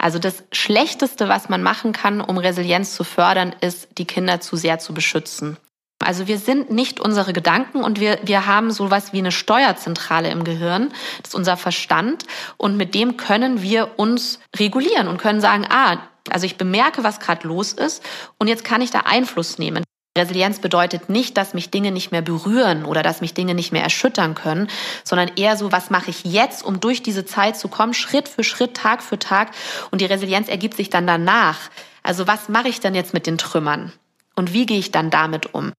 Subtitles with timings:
[0.00, 4.56] Also das Schlechteste, was man machen kann, um Resilienz zu fördern, ist, die Kinder zu
[4.56, 5.58] sehr zu beschützen.
[5.98, 10.44] Also wir sind nicht unsere Gedanken und wir, wir haben sowas wie eine Steuerzentrale im
[10.44, 10.88] Gehirn.
[11.20, 12.24] Das ist unser Verstand.
[12.56, 15.98] Und mit dem können wir uns regulieren und können sagen, ah,
[16.30, 18.02] also ich bemerke, was gerade los ist
[18.38, 19.84] und jetzt kann ich da Einfluss nehmen.
[20.18, 23.84] Resilienz bedeutet nicht, dass mich Dinge nicht mehr berühren oder dass mich Dinge nicht mehr
[23.84, 24.66] erschüttern können,
[25.04, 28.42] sondern eher so, was mache ich jetzt, um durch diese Zeit zu kommen, Schritt für
[28.42, 29.52] Schritt, Tag für Tag.
[29.92, 31.58] Und die Resilienz ergibt sich dann danach.
[32.02, 33.92] Also was mache ich denn jetzt mit den Trümmern?
[34.34, 35.72] Und wie gehe ich dann damit um?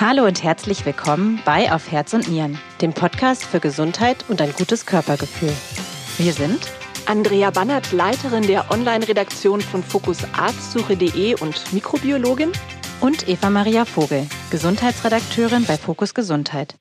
[0.00, 4.52] Hallo und herzlich willkommen bei Auf Herz und Nieren, dem Podcast für Gesundheit und ein
[4.54, 5.54] gutes Körpergefühl.
[6.18, 6.79] Wir sind
[7.10, 12.52] Andrea Bannert, Leiterin der Online-Redaktion von fokusarztsuche.de und Mikrobiologin.
[13.00, 16.76] Und Eva Maria Vogel, Gesundheitsredakteurin bei Fokus Gesundheit.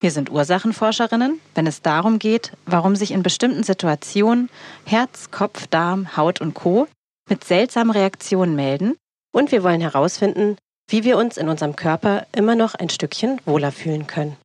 [0.00, 4.50] Wir sind Ursachenforscherinnen, wenn es darum geht, warum sich in bestimmten Situationen
[4.86, 6.88] Herz, Kopf, Darm, Haut und Co.
[7.28, 8.96] mit seltsamen Reaktionen melden.
[9.32, 10.56] Und wir wollen herausfinden,
[10.88, 14.36] wie wir uns in unserem Körper immer noch ein Stückchen wohler fühlen können.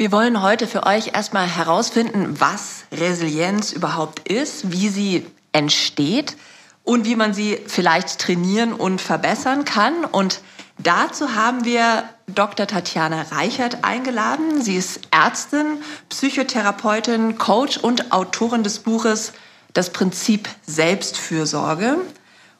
[0.00, 6.36] Wir wollen heute für euch erstmal herausfinden, was Resilienz überhaupt ist, wie sie entsteht
[6.84, 10.04] und wie man sie vielleicht trainieren und verbessern kann.
[10.04, 10.40] Und
[10.78, 12.68] dazu haben wir Dr.
[12.68, 14.62] Tatjana Reichert eingeladen.
[14.62, 19.32] Sie ist Ärztin, Psychotherapeutin, Coach und Autorin des Buches
[19.72, 21.96] Das Prinzip Selbstfürsorge.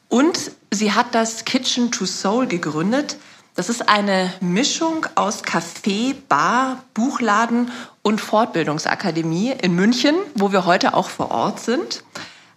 [0.09, 3.15] Und sie hat das Kitchen to Soul gegründet.
[3.59, 10.93] Das ist eine Mischung aus Café, Bar, Buchladen und Fortbildungsakademie in München, wo wir heute
[10.93, 12.05] auch vor Ort sind.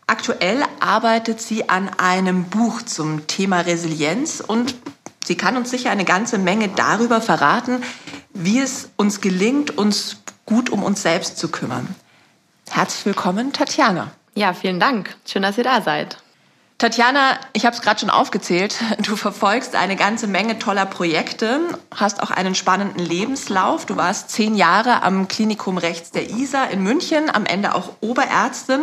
[0.06, 4.76] Aktuell arbeitet sie an einem Buch zum Thema Resilienz und
[5.24, 7.82] sie kann uns sicher eine ganze Menge darüber verraten,
[8.32, 11.96] wie es uns gelingt, uns gut um uns selbst zu kümmern.
[12.70, 14.12] Herzlich willkommen, Tatjana.
[14.36, 15.16] Ja, vielen Dank.
[15.26, 16.21] Schön, dass ihr da seid.
[16.82, 18.74] Tatjana, ich habe es gerade schon aufgezählt.
[19.02, 21.60] Du verfolgst eine ganze Menge toller Projekte,
[21.94, 23.86] hast auch einen spannenden Lebenslauf.
[23.86, 28.80] Du warst zehn Jahre am Klinikum rechts der ISA in München, am Ende auch Oberärztin.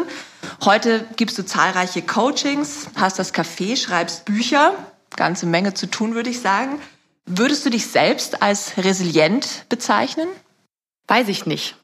[0.64, 4.76] Heute gibst du zahlreiche Coachings, hast das Café, schreibst Bücher.
[5.18, 6.80] Ganze Menge zu tun, würde ich sagen.
[7.26, 10.30] Würdest du dich selbst als resilient bezeichnen?
[11.08, 11.76] Weiß ich nicht.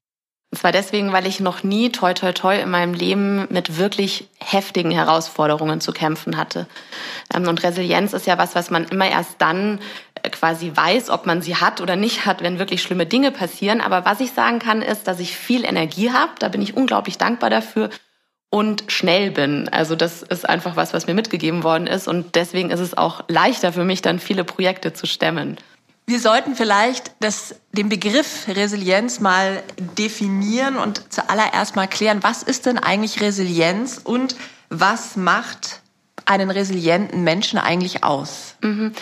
[0.51, 4.29] Und zwar deswegen, weil ich noch nie toi toi toi in meinem Leben mit wirklich
[4.39, 6.67] heftigen Herausforderungen zu kämpfen hatte.
[7.33, 9.79] Ähm, und Resilienz ist ja was, was man immer erst dann
[10.23, 13.81] äh, quasi weiß, ob man sie hat oder nicht hat, wenn wirklich schlimme Dinge passieren.
[13.81, 16.31] Aber was ich sagen kann, ist, dass ich viel Energie habe.
[16.39, 17.89] Da bin ich unglaublich dankbar dafür
[18.49, 19.67] und schnell bin.
[19.69, 22.07] Also das ist einfach was, was mir mitgegeben worden ist.
[22.07, 25.57] Und deswegen ist es auch leichter für mich, dann viele Projekte zu stemmen.
[26.07, 29.63] Wir sollten vielleicht das, den Begriff Resilienz mal
[29.97, 34.35] definieren und zuallererst mal klären, was ist denn eigentlich Resilienz und
[34.69, 35.81] was macht
[36.25, 38.55] einen resilienten Menschen eigentlich aus?
[38.61, 38.93] Mhm.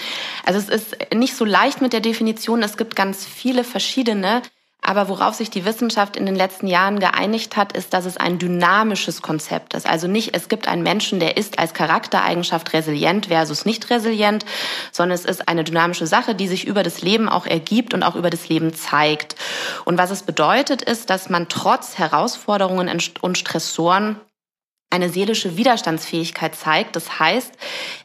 [0.46, 2.64] Also es ist nicht so leicht mit der Definition.
[2.64, 4.42] Es gibt ganz viele verschiedene.
[4.84, 8.38] Aber worauf sich die Wissenschaft in den letzten Jahren geeinigt hat, ist, dass es ein
[8.38, 9.88] dynamisches Konzept ist.
[9.88, 14.46] Also nicht, es gibt einen Menschen, der ist als Charaktereigenschaft resilient versus nicht resilient,
[14.92, 18.16] sondern es ist eine dynamische Sache, die sich über das Leben auch ergibt und auch
[18.16, 19.38] über das Leben zeigt.
[19.86, 22.90] Und was es bedeutet, ist, dass man trotz Herausforderungen
[23.22, 24.20] und Stressoren
[24.90, 26.96] eine seelische Widerstandsfähigkeit zeigt.
[26.96, 27.54] Das heißt,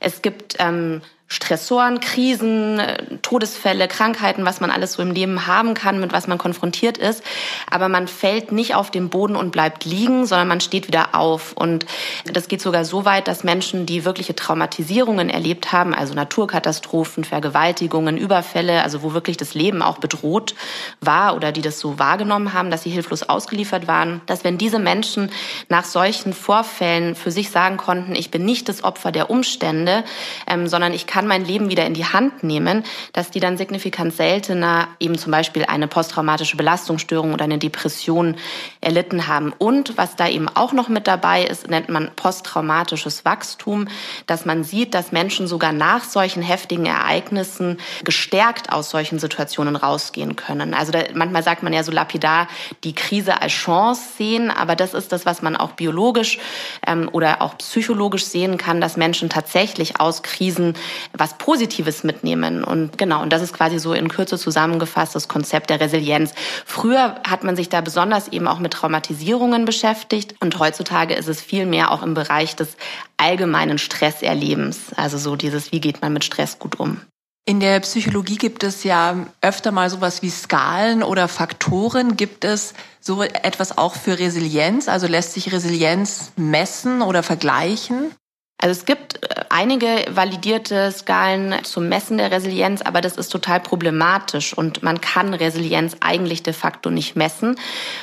[0.00, 2.80] es gibt ähm, Stressoren, Krisen,
[3.20, 7.22] Todesfälle, Krankheiten, was man alles so im Leben haben kann, mit was man konfrontiert ist.
[7.70, 11.52] Aber man fällt nicht auf den Boden und bleibt liegen, sondern man steht wieder auf.
[11.52, 11.84] Und
[12.24, 18.16] das geht sogar so weit, dass Menschen, die wirkliche Traumatisierungen erlebt haben, also Naturkatastrophen, Vergewaltigungen,
[18.16, 20.54] Überfälle, also wo wirklich das Leben auch bedroht
[21.02, 24.78] war oder die das so wahrgenommen haben, dass sie hilflos ausgeliefert waren, dass wenn diese
[24.78, 25.30] Menschen
[25.68, 30.04] nach solchen Vorfällen für sich sagen konnten, ich bin nicht das Opfer der Umstände,
[30.46, 33.56] ähm, sondern ich kann kann mein Leben wieder in die Hand nehmen, dass die dann
[33.56, 38.36] signifikant seltener eben zum Beispiel eine posttraumatische Belastungsstörung oder eine Depression
[38.80, 39.52] erlitten haben.
[39.58, 43.88] Und was da eben auch noch mit dabei ist, nennt man posttraumatisches Wachstum,
[44.28, 50.36] dass man sieht, dass Menschen sogar nach solchen heftigen Ereignissen gestärkt aus solchen Situationen rausgehen
[50.36, 50.72] können.
[50.72, 52.46] Also da, manchmal sagt man ja so lapidar,
[52.84, 56.38] die Krise als Chance sehen, aber das ist das, was man auch biologisch
[56.86, 60.74] ähm, oder auch psychologisch sehen kann, dass Menschen tatsächlich aus Krisen
[61.18, 62.64] was Positives mitnehmen.
[62.64, 66.32] Und genau, und das ist quasi so in Kürze zusammengefasst das Konzept der Resilienz.
[66.64, 71.40] Früher hat man sich da besonders eben auch mit Traumatisierungen beschäftigt und heutzutage ist es
[71.40, 72.76] viel mehr auch im Bereich des
[73.16, 74.92] allgemeinen Stresserlebens.
[74.96, 77.00] Also so dieses, wie geht man mit Stress gut um.
[77.48, 82.14] In der Psychologie gibt es ja öfter mal sowas wie Skalen oder Faktoren.
[82.14, 84.86] Gibt es so etwas auch für Resilienz?
[84.86, 88.12] Also lässt sich Resilienz messen oder vergleichen?
[88.60, 93.60] Also es gibt äh, einige validierte Skalen zum Messen der Resilienz, aber das ist total
[93.60, 97.54] problematisch und man kann Resilienz eigentlich de facto nicht messen,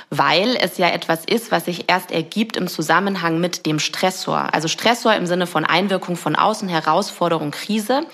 [0.10, 4.54] weil es ja etwas ist, was sich erst ergibt im Zusammenhang mit dem Stressor.
[4.54, 8.06] Also Stressor im Sinne von Einwirkung von außen, Herausforderung, Krise.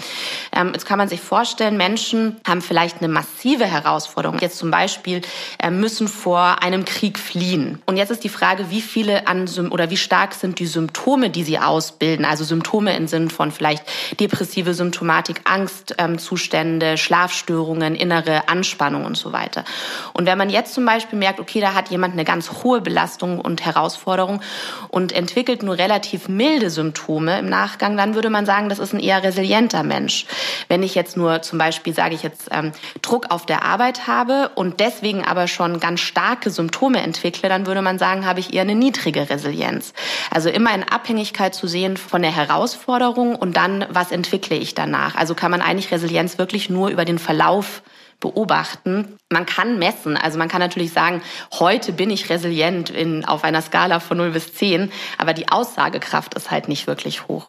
[0.52, 4.40] Ähm, jetzt kann man sich vorstellen, Menschen haben vielleicht eine massive Herausforderung.
[4.40, 5.22] Jetzt zum Beispiel
[5.60, 7.84] äh, müssen vor einem Krieg fliehen.
[7.86, 11.44] Und jetzt ist die Frage, wie viele an oder wie stark sind die Symptome, die
[11.44, 13.84] sie ausbilden also Symptome im Sinn von vielleicht
[14.20, 19.66] depressive Symptomatik, Angstzustände, Schlafstörungen, innere Anspannung und so weiter.
[20.14, 23.40] Und wenn man jetzt zum Beispiel merkt, okay, da hat jemand eine ganz hohe Belastung
[23.40, 24.42] und Herausforderung
[24.88, 29.00] und entwickelt nur relativ milde Symptome im Nachgang, dann würde man sagen, das ist ein
[29.00, 30.26] eher resilienter Mensch.
[30.70, 34.52] Wenn ich jetzt nur zum Beispiel, sage ich jetzt, ähm, Druck auf der Arbeit habe
[34.56, 38.62] und deswegen aber schon ganz starke Symptome entwickle, dann würde man sagen, habe ich eher
[38.62, 39.94] eine niedrige Resilienz.
[40.30, 44.76] Also immer in Abhängigkeit zu sehen von von der Herausforderung und dann, was entwickle ich
[44.76, 45.16] danach?
[45.16, 47.82] Also kann man eigentlich Resilienz wirklich nur über den Verlauf
[48.20, 49.18] beobachten.
[49.32, 53.64] Man kann messen, also man kann natürlich sagen, heute bin ich resilient in, auf einer
[53.64, 57.48] Skala von 0 bis 10, aber die Aussagekraft ist halt nicht wirklich hoch.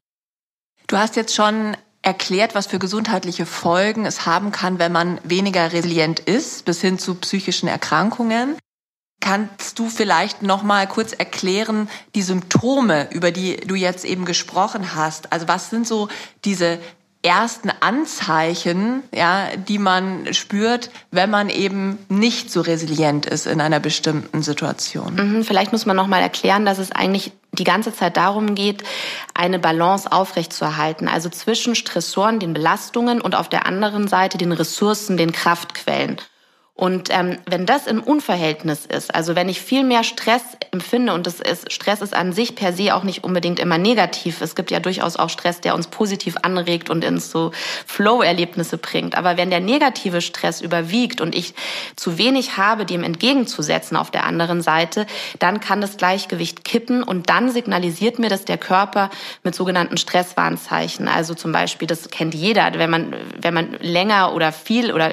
[0.87, 5.71] Du hast jetzt schon erklärt, was für gesundheitliche Folgen es haben kann, wenn man weniger
[5.75, 8.57] resilient ist, bis hin zu psychischen Erkrankungen.
[9.23, 14.97] Kannst du vielleicht noch mal kurz erklären die Symptome, über die du jetzt eben gesprochen
[14.97, 15.33] hast?
[15.33, 16.09] Also was sind so
[16.45, 16.81] diese
[17.23, 23.79] ersten Anzeichen, ja, die man spürt, wenn man eben nicht so resilient ist in einer
[23.79, 25.15] bestimmten Situation.
[25.15, 28.83] Mhm, vielleicht muss man noch mal erklären, dass es eigentlich die ganze Zeit darum geht,
[29.35, 35.17] eine Balance aufrechtzuerhalten, also zwischen Stressoren, den Belastungen und auf der anderen Seite den Ressourcen,
[35.17, 36.21] den Kraftquellen.
[36.83, 40.43] Und ähm, wenn das im Unverhältnis ist, also wenn ich viel mehr Stress
[40.73, 44.41] empfinde und das ist, Stress ist an sich per se auch nicht unbedingt immer negativ.
[44.41, 47.53] Es gibt ja durchaus auch Stress, der uns positiv anregt und ins so
[47.87, 49.15] Flow-Erlebnisse bringt.
[49.15, 51.55] Aber wenn der negative Stress überwiegt und ich
[51.95, 55.07] zu wenig habe, dem entgegenzusetzen auf der anderen Seite,
[55.39, 59.09] dann kann das Gleichgewicht kippen und dann signalisiert mir das der Körper
[59.45, 61.07] mit sogenannten Stresswarnzeichen.
[61.07, 65.13] Also zum Beispiel, das kennt jeder, wenn man, wenn man länger oder viel oder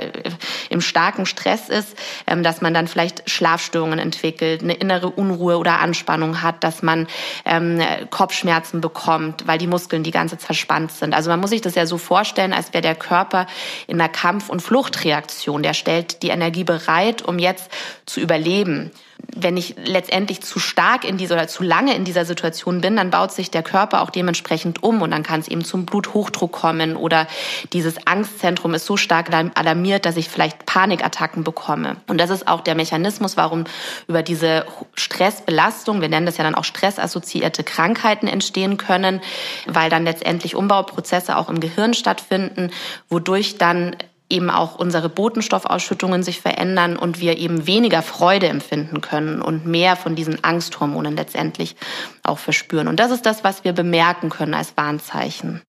[0.72, 1.98] im starken Stress Stress ist,
[2.28, 7.08] ähm, dass man dann vielleicht Schlafstörungen entwickelt, eine innere Unruhe oder Anspannung hat, dass man
[7.46, 11.14] ähm, Kopfschmerzen bekommt, weil die Muskeln die ganze Zeit verspannt sind.
[11.14, 13.48] Also man muss sich das ja so vorstellen, als wäre der Körper
[13.88, 15.64] in einer Kampf- und Fluchtreaktion.
[15.64, 17.70] Der stellt die Energie bereit, um jetzt
[18.06, 18.92] zu überleben
[19.36, 23.10] wenn ich letztendlich zu stark in dieser oder zu lange in dieser Situation bin, dann
[23.10, 26.96] baut sich der Körper auch dementsprechend um und dann kann es eben zum Bluthochdruck kommen
[26.96, 27.28] oder
[27.74, 31.98] dieses Angstzentrum ist so stark alarmiert, dass ich vielleicht Panikattacken bekomme.
[32.08, 33.66] Und das ist auch der Mechanismus, warum
[34.08, 39.22] über diese Stressbelastung, wir nennen das ja dann auch stressassoziierte Krankheiten entstehen können,
[39.68, 42.72] weil dann letztendlich Umbauprozesse auch im Gehirn stattfinden,
[43.10, 43.96] wodurch dann
[44.30, 49.96] eben auch unsere Botenstoffausschüttungen sich verändern und wir eben weniger Freude empfinden können und mehr
[49.96, 51.76] von diesen Angsthormonen letztendlich
[52.24, 52.88] auch verspüren.
[52.88, 55.62] Und das ist das, was wir bemerken können als Warnzeichen.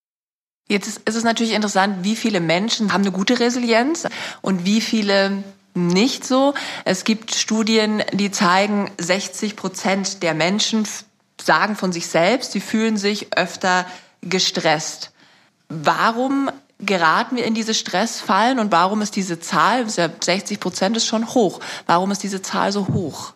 [0.69, 4.07] Jetzt ist es natürlich interessant, wie viele Menschen haben eine gute Resilienz
[4.41, 5.43] und wie viele
[5.75, 6.55] nicht so.
[6.85, 10.87] Es gibt Studien, die zeigen, 60 Prozent der Menschen
[11.41, 13.87] sagen von sich selbst, sie fühlen sich öfter
[14.23, 15.13] gestresst.
[15.69, 21.29] Warum geraten wir in diese Stressfallen und warum ist diese Zahl, 60 Prozent ist schon
[21.35, 23.35] hoch, warum ist diese Zahl so hoch?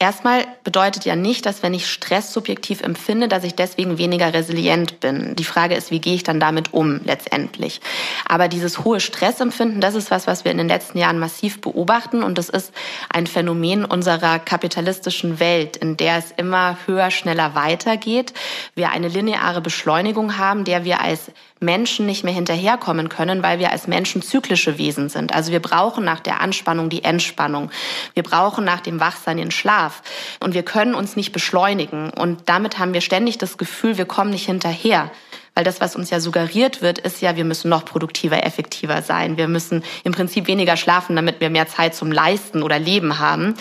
[0.00, 4.98] Erstmal bedeutet ja nicht, dass wenn ich Stress subjektiv empfinde, dass ich deswegen weniger resilient
[4.98, 5.36] bin.
[5.36, 7.80] Die Frage ist, wie gehe ich dann damit um letztendlich?
[8.28, 12.24] Aber dieses hohe Stressempfinden, das ist was, was wir in den letzten Jahren massiv beobachten
[12.24, 12.72] und das ist
[13.08, 18.34] ein Phänomen unserer kapitalistischen Welt, in der es immer höher, schneller weitergeht.
[18.74, 21.30] Wir eine lineare Beschleunigung haben, der wir als
[21.60, 25.34] Menschen nicht mehr hinterherkommen können, weil wir als Menschen zyklische Wesen sind.
[25.34, 27.70] Also wir brauchen nach der Anspannung die Entspannung.
[28.14, 30.02] Wir brauchen nach dem Wachsein den Schlaf.
[30.40, 32.10] Und wir können uns nicht beschleunigen.
[32.10, 35.10] Und damit haben wir ständig das Gefühl, wir kommen nicht hinterher.
[35.54, 39.36] Weil das, was uns ja suggeriert wird, ist ja, wir müssen noch produktiver, effektiver sein.
[39.36, 43.54] Wir müssen im Prinzip weniger schlafen, damit wir mehr Zeit zum Leisten oder Leben haben.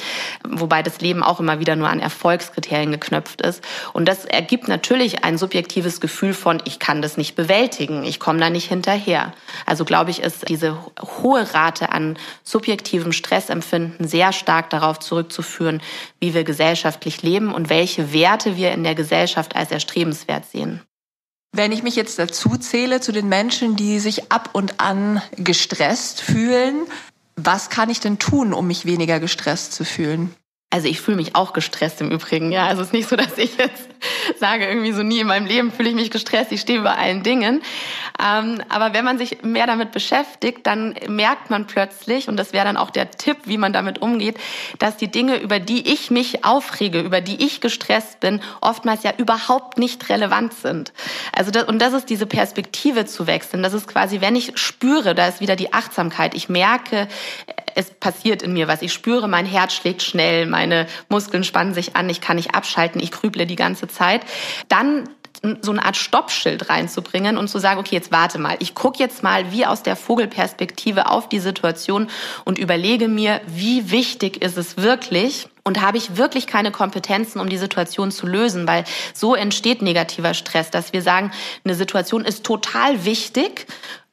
[0.47, 3.63] Wobei das Leben auch immer wieder nur an Erfolgskriterien geknöpft ist.
[3.93, 8.39] Und das ergibt natürlich ein subjektives Gefühl von, ich kann das nicht bewältigen, ich komme
[8.39, 9.33] da nicht hinterher.
[9.67, 10.77] Also glaube ich, ist diese
[11.21, 15.81] hohe Rate an subjektivem Stressempfinden sehr stark darauf zurückzuführen,
[16.19, 20.81] wie wir gesellschaftlich leben und welche Werte wir in der Gesellschaft als erstrebenswert sehen.
[21.55, 26.19] Wenn ich mich jetzt dazu zähle zu den Menschen, die sich ab und an gestresst
[26.19, 26.87] fühlen,
[27.35, 30.33] was kann ich denn tun, um mich weniger gestresst zu fühlen?
[30.73, 32.51] Also ich fühle mich auch gestresst im Übrigen.
[32.51, 33.89] Ja, also es ist nicht so, dass ich jetzt
[34.39, 37.21] sage, irgendwie so nie in meinem Leben fühle ich mich gestresst, ich stehe über allen
[37.21, 37.61] Dingen.
[38.19, 42.65] Ähm, aber wenn man sich mehr damit beschäftigt, dann merkt man plötzlich, und das wäre
[42.65, 44.39] dann auch der Tipp, wie man damit umgeht,
[44.79, 49.13] dass die Dinge, über die ich mich aufrege, über die ich gestresst bin, oftmals ja
[49.15, 50.91] überhaupt nicht relevant sind.
[51.35, 53.61] Also das, und das ist diese Perspektive zu wechseln.
[53.61, 56.33] Das ist quasi, wenn ich spüre, da ist wieder die Achtsamkeit.
[56.33, 57.07] Ich merke,
[57.75, 58.81] es passiert in mir was.
[58.81, 63.01] Ich spüre, mein Herz schlägt schnell, meine Muskeln spannen sich an, ich kann nicht abschalten,
[63.01, 64.21] ich grüble die ganze Zeit.
[64.69, 65.09] Dann
[65.61, 69.23] so eine Art Stoppschild reinzubringen und zu sagen, okay, jetzt warte mal, ich gucke jetzt
[69.23, 72.09] mal wie aus der Vogelperspektive auf die Situation
[72.45, 77.47] und überlege mir, wie wichtig ist es wirklich, und habe ich wirklich keine Kompetenzen, um
[77.47, 81.31] die Situation zu lösen, weil so entsteht negativer Stress, dass wir sagen,
[81.63, 83.65] eine Situation ist total wichtig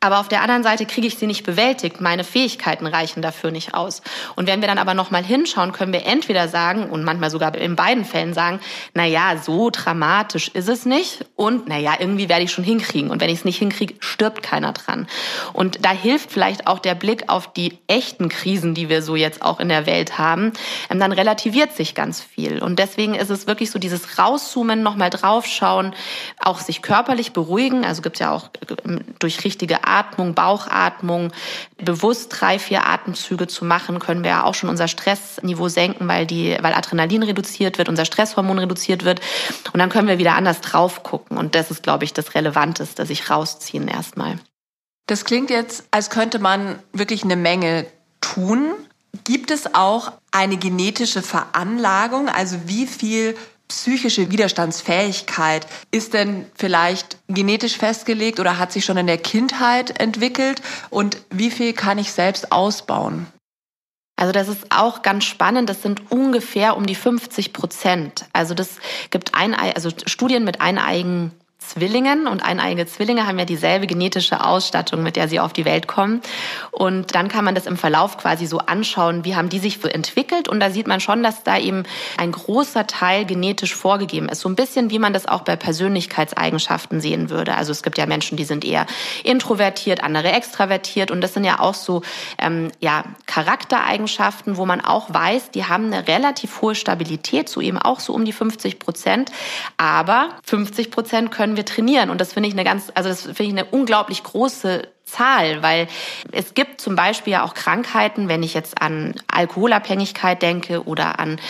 [0.03, 2.01] aber auf der anderen Seite kriege ich sie nicht bewältigt.
[2.01, 4.01] Meine Fähigkeiten reichen dafür nicht aus.
[4.35, 7.77] Und wenn wir dann aber nochmal hinschauen, können wir entweder sagen, und manchmal sogar in
[7.77, 8.61] beiden Fällen sagen,
[8.95, 11.27] na ja, so dramatisch ist es nicht.
[11.37, 13.11] Und na ja, irgendwie werde ich schon hinkriegen.
[13.11, 15.07] Und wenn ich es nicht hinkriege, stirbt keiner dran.
[15.53, 19.43] Und da hilft vielleicht auch der Blick auf die echten Krisen, die wir so jetzt
[19.43, 20.55] auch in der Welt haben.
[20.89, 22.63] Ähm, dann relativiert sich ganz viel.
[22.63, 25.95] Und deswegen ist es wirklich so dieses Rauszoomen, nochmal draufschauen,
[26.39, 27.85] auch sich körperlich beruhigen.
[27.85, 28.49] Also gibt ja auch
[28.87, 31.33] ähm, durch richtige Atmung, Bauchatmung,
[31.79, 36.27] bewusst drei, vier Atemzüge zu machen, können wir ja auch schon unser Stressniveau senken, weil
[36.27, 39.21] die, weil Adrenalin reduziert wird, unser Stresshormon reduziert wird.
[39.73, 41.37] Und dann können wir wieder anders drauf gucken.
[41.37, 44.39] Und das ist, glaube ich, das Relevanteste, sich rausziehen erstmal.
[45.07, 47.87] Das klingt jetzt, als könnte man wirklich eine Menge
[48.21, 48.73] tun.
[49.25, 52.29] Gibt es auch eine genetische Veranlagung?
[52.29, 53.37] Also wie viel
[53.71, 60.61] psychische Widerstandsfähigkeit ist denn vielleicht genetisch festgelegt oder hat sich schon in der Kindheit entwickelt?
[60.91, 63.27] Und wie viel kann ich selbst ausbauen?
[64.17, 65.71] Also das ist auch ganz spannend.
[65.71, 68.27] Das sind ungefähr um die 50 Prozent.
[68.33, 68.77] Also das
[69.09, 75.03] gibt ein, also Studien mit eineigen Zwillingen und eineige Zwillinge haben ja dieselbe genetische Ausstattung,
[75.03, 76.21] mit der sie auf die Welt kommen.
[76.71, 79.87] Und dann kann man das im Verlauf quasi so anschauen, wie haben die sich so
[79.87, 80.49] entwickelt.
[80.49, 81.85] Und da sieht man schon, dass da eben
[82.17, 84.41] ein großer Teil genetisch vorgegeben ist.
[84.41, 87.55] So ein bisschen, wie man das auch bei Persönlichkeitseigenschaften sehen würde.
[87.55, 88.87] Also es gibt ja Menschen, die sind eher
[89.23, 91.11] introvertiert, andere extravertiert.
[91.11, 92.03] Und das sind ja auch so
[92.39, 97.79] ähm, ja, Charaktereigenschaften, wo man auch weiß, die haben eine relativ hohe Stabilität, so eben
[97.79, 99.31] auch so um die 50 Prozent.
[99.77, 102.11] Aber 50 Prozent können können wir trainieren.
[102.11, 105.89] Und das finde ich eine ganz, also das finde ich eine unglaublich große Zahl, weil
[106.31, 111.41] es gibt zum Beispiel ja auch Krankheiten, wenn ich jetzt an Alkoholabhängigkeit denke oder an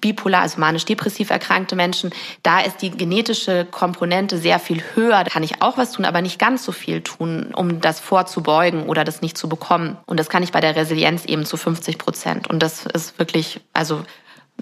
[0.00, 2.10] bipolar, also manisch-depressiv erkrankte Menschen,
[2.44, 5.24] da ist die genetische Komponente sehr viel höher.
[5.24, 8.84] Da kann ich auch was tun, aber nicht ganz so viel tun, um das vorzubeugen
[8.84, 9.96] oder das nicht zu bekommen.
[10.06, 12.48] Und das kann ich bei der Resilienz eben zu 50 Prozent.
[12.48, 14.04] Und das ist wirklich, also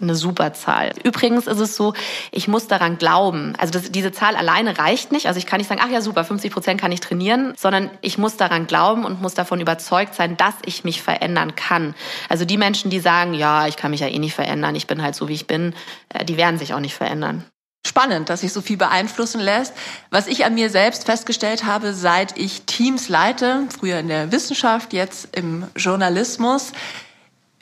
[0.01, 0.93] eine super Zahl.
[1.03, 1.95] Übrigens ist es so,
[2.31, 3.55] ich muss daran glauben.
[3.59, 5.27] Also das, diese Zahl alleine reicht nicht.
[5.27, 8.19] Also ich kann nicht sagen, ach ja, super, 50 Prozent kann ich trainieren, sondern ich
[8.19, 11.95] muss daran glauben und muss davon überzeugt sein, dass ich mich verändern kann.
[12.29, 15.03] Also die Menschen, die sagen, ja, ich kann mich ja eh nicht verändern, ich bin
[15.03, 15.75] halt so, wie ich bin,
[16.09, 17.45] äh, die werden sich auch nicht verändern.
[17.87, 19.73] Spannend, dass sich so viel beeinflussen lässt.
[20.11, 24.93] Was ich an mir selbst festgestellt habe, seit ich Teams leite, früher in der Wissenschaft,
[24.93, 26.73] jetzt im Journalismus,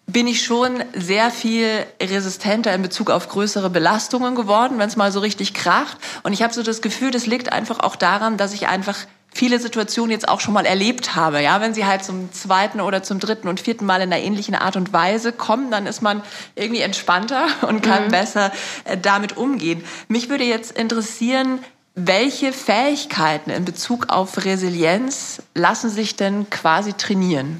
[0.06, 5.10] bin ich schon sehr viel resistenter in Bezug auf größere Belastungen geworden, wenn es mal
[5.10, 5.98] so richtig kracht.
[6.22, 8.96] Und ich habe so das Gefühl, das liegt einfach auch daran, dass ich einfach
[9.34, 11.42] viele Situationen jetzt auch schon mal erlebt habe.
[11.42, 14.54] Ja, wenn sie halt zum zweiten oder zum dritten und vierten Mal in einer ähnlichen
[14.54, 16.22] Art und Weise kommen, dann ist man
[16.54, 18.10] irgendwie entspannter und kann mhm.
[18.10, 18.52] besser
[18.84, 19.84] äh, damit umgehen.
[20.08, 21.58] Mich würde jetzt interessieren,
[21.94, 27.58] welche Fähigkeiten in Bezug auf Resilienz lassen sich denn quasi trainieren?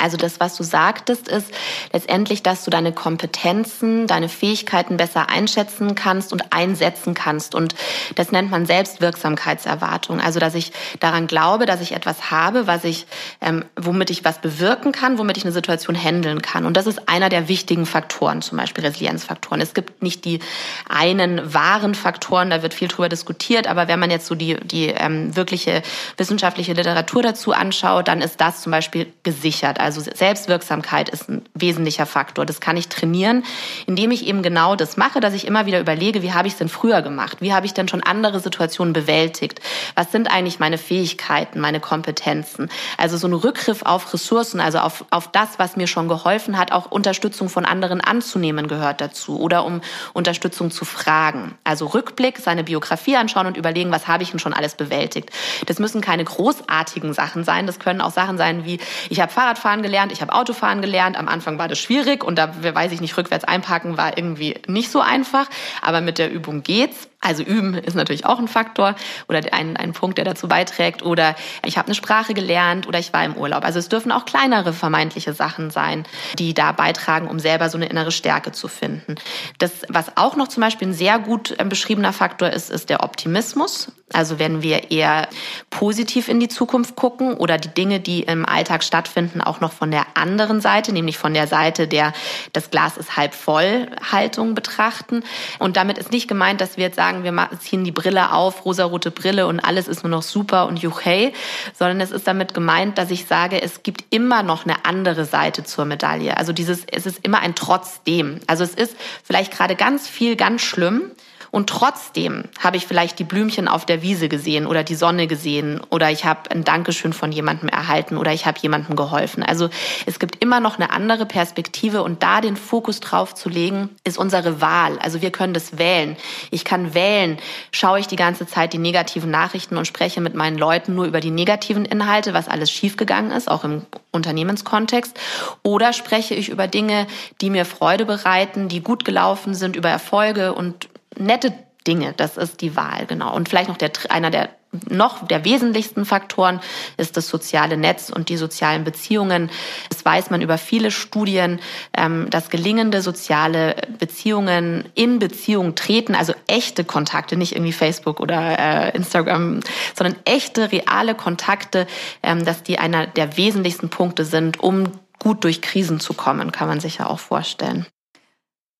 [0.00, 1.52] Also das, was du sagtest, ist
[1.92, 7.54] letztendlich, dass du deine Kompetenzen, deine Fähigkeiten besser einschätzen kannst und einsetzen kannst.
[7.54, 7.74] Und
[8.14, 10.20] das nennt man Selbstwirksamkeitserwartung.
[10.20, 13.06] Also dass ich daran glaube, dass ich etwas habe, was ich,
[13.40, 16.66] ähm, womit ich was bewirken kann, womit ich eine Situation handeln kann.
[16.66, 19.60] Und das ist einer der wichtigen Faktoren, zum Beispiel Resilienzfaktoren.
[19.60, 20.40] Es gibt nicht die
[20.88, 24.86] einen wahren Faktoren, da wird viel drüber diskutiert, aber wenn man jetzt so die, die
[24.86, 25.82] ähm, wirkliche
[26.16, 29.80] wissenschaftliche Literatur dazu anschaut, dann ist das zum Beispiel gesichert.
[29.80, 32.46] Also Selbstwirksamkeit ist ein wesentlicher Faktor.
[32.46, 33.44] Das kann ich trainieren,
[33.86, 36.58] indem ich eben genau das mache, dass ich immer wieder überlege, wie habe ich es
[36.58, 37.38] denn früher gemacht?
[37.40, 39.60] Wie habe ich denn schon andere Situationen bewältigt?
[39.94, 42.68] Was sind eigentlich meine Fähigkeiten, meine Kompetenzen?
[42.96, 46.72] Also so ein Rückgriff auf Ressourcen, also auf, auf das, was mir schon geholfen hat,
[46.72, 49.80] auch Unterstützung von anderen anzunehmen gehört dazu oder um
[50.12, 51.56] Unterstützung zu fragen.
[51.64, 55.30] Also Rückblick, seine Biografie anschauen und überlegen, was habe ich denn schon alles bewältigt?
[55.66, 57.66] Das müssen keine großartigen Sachen sein.
[57.66, 58.78] Das können auch Sachen sein wie,
[59.08, 61.18] ich habe Fahrradfahren gelernt, ich habe Autofahren gelernt.
[61.18, 64.90] Am Anfang war das schwierig und da weiß ich nicht, rückwärts einparken war irgendwie nicht
[64.90, 65.48] so einfach.
[65.82, 67.09] Aber mit der Übung geht's.
[67.20, 68.94] Also üben ist natürlich auch ein Faktor
[69.28, 71.02] oder ein, ein Punkt, der dazu beiträgt.
[71.02, 73.64] Oder ich habe eine Sprache gelernt oder ich war im Urlaub.
[73.64, 76.06] Also es dürfen auch kleinere vermeintliche Sachen sein,
[76.38, 79.16] die da beitragen, um selber so eine innere Stärke zu finden.
[79.58, 83.02] Das, was auch noch zum Beispiel ein sehr gut äh, beschriebener Faktor ist, ist der
[83.02, 83.92] Optimismus.
[84.12, 85.28] Also wenn wir eher
[85.70, 89.92] positiv in die Zukunft gucken oder die Dinge, die im Alltag stattfinden, auch noch von
[89.92, 92.12] der anderen Seite, nämlich von der Seite der
[92.52, 95.22] das Glas ist halb voll Haltung betrachten.
[95.58, 99.10] Und damit ist nicht gemeint, dass wir jetzt sagen, wir ziehen die Brille auf, rosarote
[99.10, 101.32] Brille und alles ist nur noch super und juchei,
[101.78, 105.64] sondern es ist damit gemeint, dass ich sage, es gibt immer noch eine andere Seite
[105.64, 106.36] zur Medaille.
[106.36, 108.40] Also dieses, es ist immer ein Trotzdem.
[108.46, 111.10] Also es ist vielleicht gerade ganz viel, ganz schlimm.
[111.50, 115.80] Und trotzdem habe ich vielleicht die Blümchen auf der Wiese gesehen oder die Sonne gesehen
[115.90, 119.42] oder ich habe ein Dankeschön von jemandem erhalten oder ich habe jemandem geholfen.
[119.42, 119.68] Also
[120.06, 124.18] es gibt immer noch eine andere Perspektive und da den Fokus drauf zu legen, ist
[124.18, 124.98] unsere Wahl.
[125.00, 126.16] Also wir können das wählen.
[126.50, 127.38] Ich kann wählen,
[127.72, 131.20] schaue ich die ganze Zeit die negativen Nachrichten und spreche mit meinen Leuten nur über
[131.20, 135.18] die negativen Inhalte, was alles schiefgegangen ist, auch im Unternehmenskontext,
[135.62, 137.06] oder spreche ich über Dinge,
[137.40, 140.88] die mir Freude bereiten, die gut gelaufen sind, über Erfolge und
[141.18, 141.52] nette
[141.86, 142.12] Dinge.
[142.16, 143.34] Das ist die Wahl, genau.
[143.34, 144.50] Und vielleicht noch der, einer der
[144.88, 146.60] noch der wesentlichsten Faktoren
[146.96, 149.50] ist das soziale Netz und die sozialen Beziehungen.
[149.88, 151.58] Das weiß man über viele Studien,
[151.96, 158.58] ähm, dass gelingende soziale Beziehungen in Beziehung treten, also echte Kontakte, nicht irgendwie Facebook oder
[158.58, 159.60] äh, Instagram,
[159.96, 161.88] sondern echte, reale Kontakte,
[162.22, 166.68] ähm, dass die einer der wesentlichsten Punkte sind, um gut durch Krisen zu kommen, kann
[166.68, 167.86] man sich ja auch vorstellen.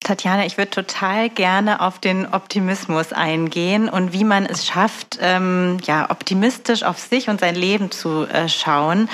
[0.02, 5.78] Tatjana, ich würde total gerne auf den Optimismus eingehen und wie man es schafft, ähm,
[5.84, 9.08] ja, optimistisch auf sich und sein Leben zu äh, schauen.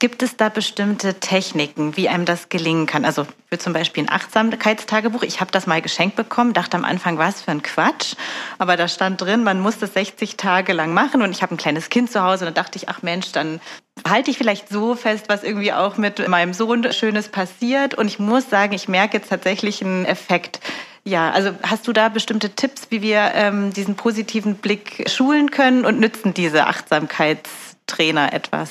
[0.00, 3.04] Gibt es da bestimmte Techniken, wie einem das gelingen kann?
[3.04, 5.24] Also für zum Beispiel ein Achtsamkeitstagebuch.
[5.24, 8.14] Ich habe das mal geschenkt bekommen, dachte am Anfang, was für ein Quatsch.
[8.58, 11.20] Aber da stand drin, man muss das 60 Tage lang machen.
[11.20, 13.60] Und ich habe ein kleines Kind zu Hause und da dachte ich, ach Mensch, dann
[14.06, 17.94] halte ich vielleicht so fest, was irgendwie auch mit meinem Sohn Schönes passiert.
[17.94, 20.60] Und ich muss sagen, ich merke jetzt tatsächlich einen Effekt.
[21.02, 25.84] Ja, also hast du da bestimmte Tipps, wie wir ähm, diesen positiven Blick schulen können
[25.84, 28.70] und nützen diese Achtsamkeitstrainer etwas?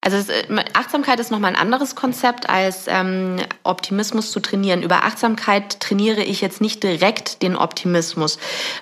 [0.00, 4.82] Also äh, Achtsamkeit ist nochmal ein anderes Konzept als ähm, Optimismus zu trainieren.
[4.82, 8.38] Über Achtsamkeit trainiere ich jetzt nicht direkt den Optimismus.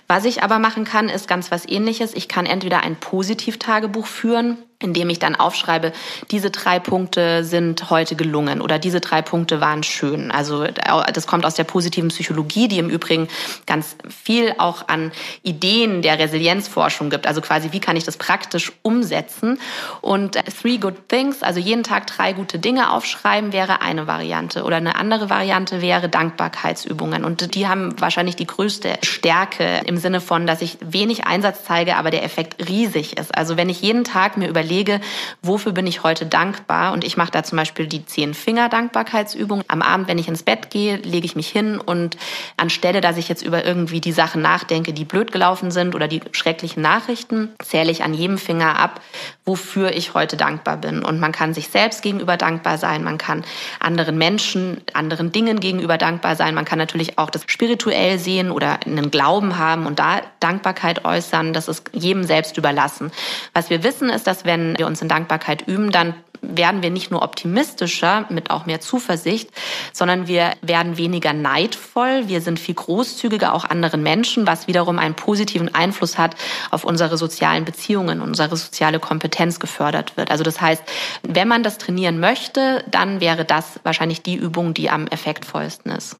[0.06, 2.14] Was ich aber machen kann, ist ganz was ähnliches.
[2.14, 5.92] Ich kann entweder ein Positivtagebuch führen, indem ich dann aufschreibe,
[6.30, 10.30] diese drei Punkte sind heute gelungen oder diese drei Punkte waren schön.
[10.30, 13.28] Also das kommt aus der positiven Psychologie, die im Übrigen
[13.66, 15.12] ganz viel auch an
[15.42, 17.26] Ideen der Resilienzforschung gibt.
[17.26, 19.58] Also quasi, wie kann ich das praktisch umsetzen?
[20.02, 24.64] Und Three Good Things, also jeden Tag drei gute Dinge aufschreiben, wäre eine Variante.
[24.64, 27.24] Oder eine andere Variante wäre Dankbarkeitsübungen.
[27.24, 31.96] Und die haben wahrscheinlich die größte Stärke im Sinne von, dass ich wenig Einsatz zeige,
[31.96, 33.34] aber der Effekt riesig ist.
[33.34, 35.00] Also wenn ich jeden Tag mir überlege, überlege,
[35.42, 36.92] wofür bin ich heute dankbar.
[36.92, 39.62] Und ich mache da zum Beispiel die Zehn-Finger-Dankbarkeitsübung.
[39.68, 42.16] Am Abend, wenn ich ins Bett gehe, lege ich mich hin und
[42.56, 46.20] anstelle, dass ich jetzt über irgendwie die Sachen nachdenke, die blöd gelaufen sind oder die
[46.32, 49.00] schrecklichen Nachrichten, zähle ich an jedem Finger ab,
[49.44, 51.04] wofür ich heute dankbar bin.
[51.04, 53.44] Und man kann sich selbst gegenüber dankbar sein, man kann
[53.78, 58.80] anderen Menschen, anderen Dingen gegenüber dankbar sein, man kann natürlich auch das spirituell sehen oder
[58.84, 61.52] einen Glauben haben und da Dankbarkeit äußern.
[61.52, 63.12] Das ist jedem selbst überlassen.
[63.52, 67.10] Was wir wissen ist, dass wenn wir uns in Dankbarkeit üben, dann werden wir nicht
[67.10, 69.50] nur optimistischer mit auch mehr Zuversicht,
[69.92, 75.14] sondern wir werden weniger neidvoll, wir sind viel großzügiger auch anderen Menschen, was wiederum einen
[75.14, 76.36] positiven Einfluss hat
[76.70, 80.30] auf unsere sozialen Beziehungen, unsere soziale Kompetenz gefördert wird.
[80.30, 80.82] Also das heißt,
[81.22, 86.16] wenn man das trainieren möchte, dann wäre das wahrscheinlich die Übung, die am effektvollsten ist.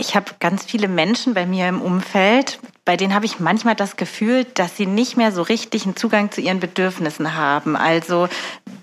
[0.00, 3.96] Ich habe ganz viele Menschen bei mir im Umfeld, bei denen habe ich manchmal das
[3.96, 7.76] Gefühl, dass sie nicht mehr so richtig einen Zugang zu ihren Bedürfnissen haben.
[7.76, 8.28] Also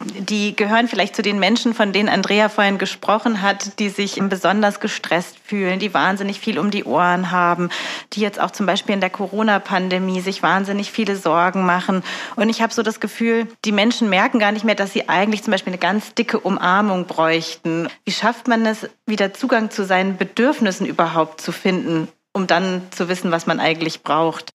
[0.05, 4.79] die gehören vielleicht zu den Menschen, von denen Andrea vorhin gesprochen hat, die sich besonders
[4.79, 7.69] gestresst fühlen, die wahnsinnig viel um die Ohren haben,
[8.13, 12.03] die jetzt auch zum Beispiel in der Corona-Pandemie sich wahnsinnig viele Sorgen machen.
[12.35, 15.43] Und ich habe so das Gefühl, die Menschen merken gar nicht mehr, dass sie eigentlich
[15.43, 17.89] zum Beispiel eine ganz dicke Umarmung bräuchten.
[18.05, 23.09] Wie schafft man es, wieder Zugang zu seinen Bedürfnissen überhaupt zu finden, um dann zu
[23.09, 24.54] wissen, was man eigentlich braucht?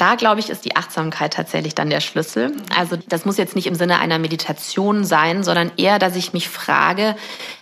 [0.00, 2.56] Da, glaube ich, ist die Achtsamkeit tatsächlich dann der Schlüssel.
[2.74, 6.48] Also das muss jetzt nicht im Sinne einer Meditation sein, sondern eher, dass ich mich
[6.48, 7.16] frage,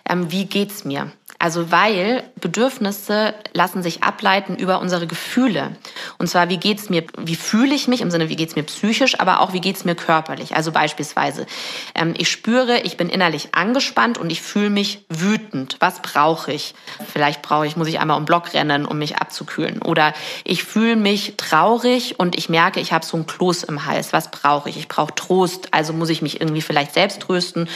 [0.08, 1.10] ähm, wie geht's mir?
[1.40, 5.76] Also weil Bedürfnisse lassen sich ableiten über unsere Gefühle.
[6.18, 9.20] Und zwar, wie geht's mir, wie fühle ich mich im Sinne, wie geht's mir psychisch,
[9.20, 10.56] aber auch wie geht's mir körperlich.
[10.56, 11.46] Also beispielsweise,
[11.94, 15.76] ähm, ich spüre, ich bin innerlich angespannt und ich fühle mich wütend.
[15.78, 16.74] Was brauche ich?
[17.12, 19.80] Vielleicht brauche ich, muss ich einmal um Block rennen, um mich abzukühlen.
[19.82, 24.12] Oder ich fühle mich traurig und ich merke, ich habe so ein Kloß im Hals.
[24.12, 24.76] Was brauche ich?
[24.76, 27.68] Ich brauche Trost, also muss ich mich irgendwie vielleicht selbst trösten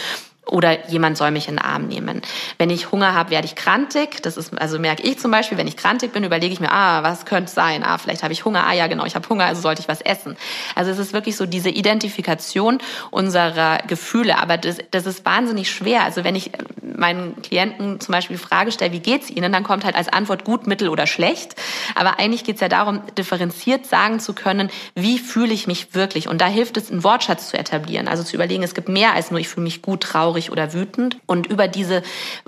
[0.47, 2.21] oder jemand soll mich in den Arm nehmen.
[2.59, 4.23] Wenn ich Hunger habe, werde ich krantig.
[4.23, 7.05] Das ist, also merke ich zum Beispiel, wenn ich krantig bin, überlege ich mir, ah,
[7.05, 7.85] was könnte sein?
[7.85, 8.67] Ah, vielleicht habe ich Hunger.
[8.67, 10.37] Ah, ja, genau, ich habe Hunger, also sollte ich was essen.
[10.75, 12.79] Also es ist wirklich so diese Identifikation
[13.13, 14.39] unserer Gefühle.
[14.39, 16.03] Aber das, das ist wahnsinnig schwer.
[16.03, 16.51] Also wenn ich
[16.83, 20.45] meinen Klienten zum Beispiel die Frage stelle, wie geht's ihnen, dann kommt halt als Antwort
[20.45, 21.55] gut, mittel oder schlecht.
[21.95, 26.29] Aber eigentlich geht es ja darum, differenziert sagen zu können, wie fühle ich mich wirklich.
[26.29, 28.09] Und da hilft es, einen Wortschatz zu etablieren.
[28.09, 30.73] Also zu überlegen, es gibt mehr als nur, ich fühle mich gut, traurig traurig oder
[30.73, 31.19] wütend.
[31.27, 32.03] Und über diese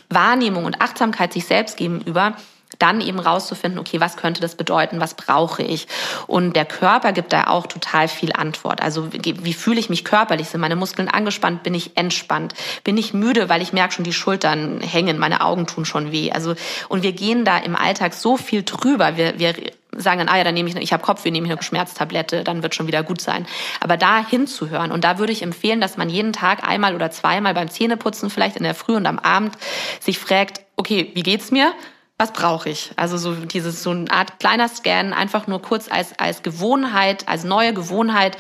[0.09, 2.35] Wahrnehmung und Achtsamkeit sich selbst gegenüber
[2.78, 5.87] dann eben rauszufinden, okay, was könnte das bedeuten, was brauche ich?
[6.26, 8.82] Und der Körper gibt da auch total viel Antwort.
[8.82, 10.48] Also wie, fühle ich mich körperlich?
[10.48, 11.62] Sind meine Muskeln angespannt?
[11.62, 12.54] Bin ich entspannt?
[12.84, 16.32] Bin ich müde, weil ich merke schon, die Schultern hängen, meine Augen tun schon weh.
[16.32, 16.54] Also
[16.88, 19.16] und wir gehen da im Alltag so viel drüber.
[19.16, 19.54] Wir, wir
[19.96, 22.62] sagen dann, ah ja, dann nehme ich, ich habe Kopfweh, nehme ich eine Schmerztablette, dann
[22.62, 23.46] wird schon wieder gut sein.
[23.80, 27.54] Aber da hinzuhören und da würde ich empfehlen, dass man jeden Tag einmal oder zweimal
[27.54, 29.56] beim Zähneputzen, vielleicht in der Früh und am Abend,
[30.00, 31.72] sich fragt, okay, wie geht's mir?
[32.18, 32.92] Was brauche ich?
[32.96, 37.44] Also so dieses so eine Art kleiner Scan, einfach nur kurz als als Gewohnheit, als
[37.44, 38.37] neue Gewohnheit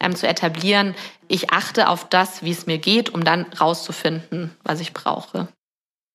[0.00, 0.94] ähm, zu etablieren.
[1.26, 5.48] Ich achte auf das, wie es mir geht, um dann rauszufinden, was ich brauche.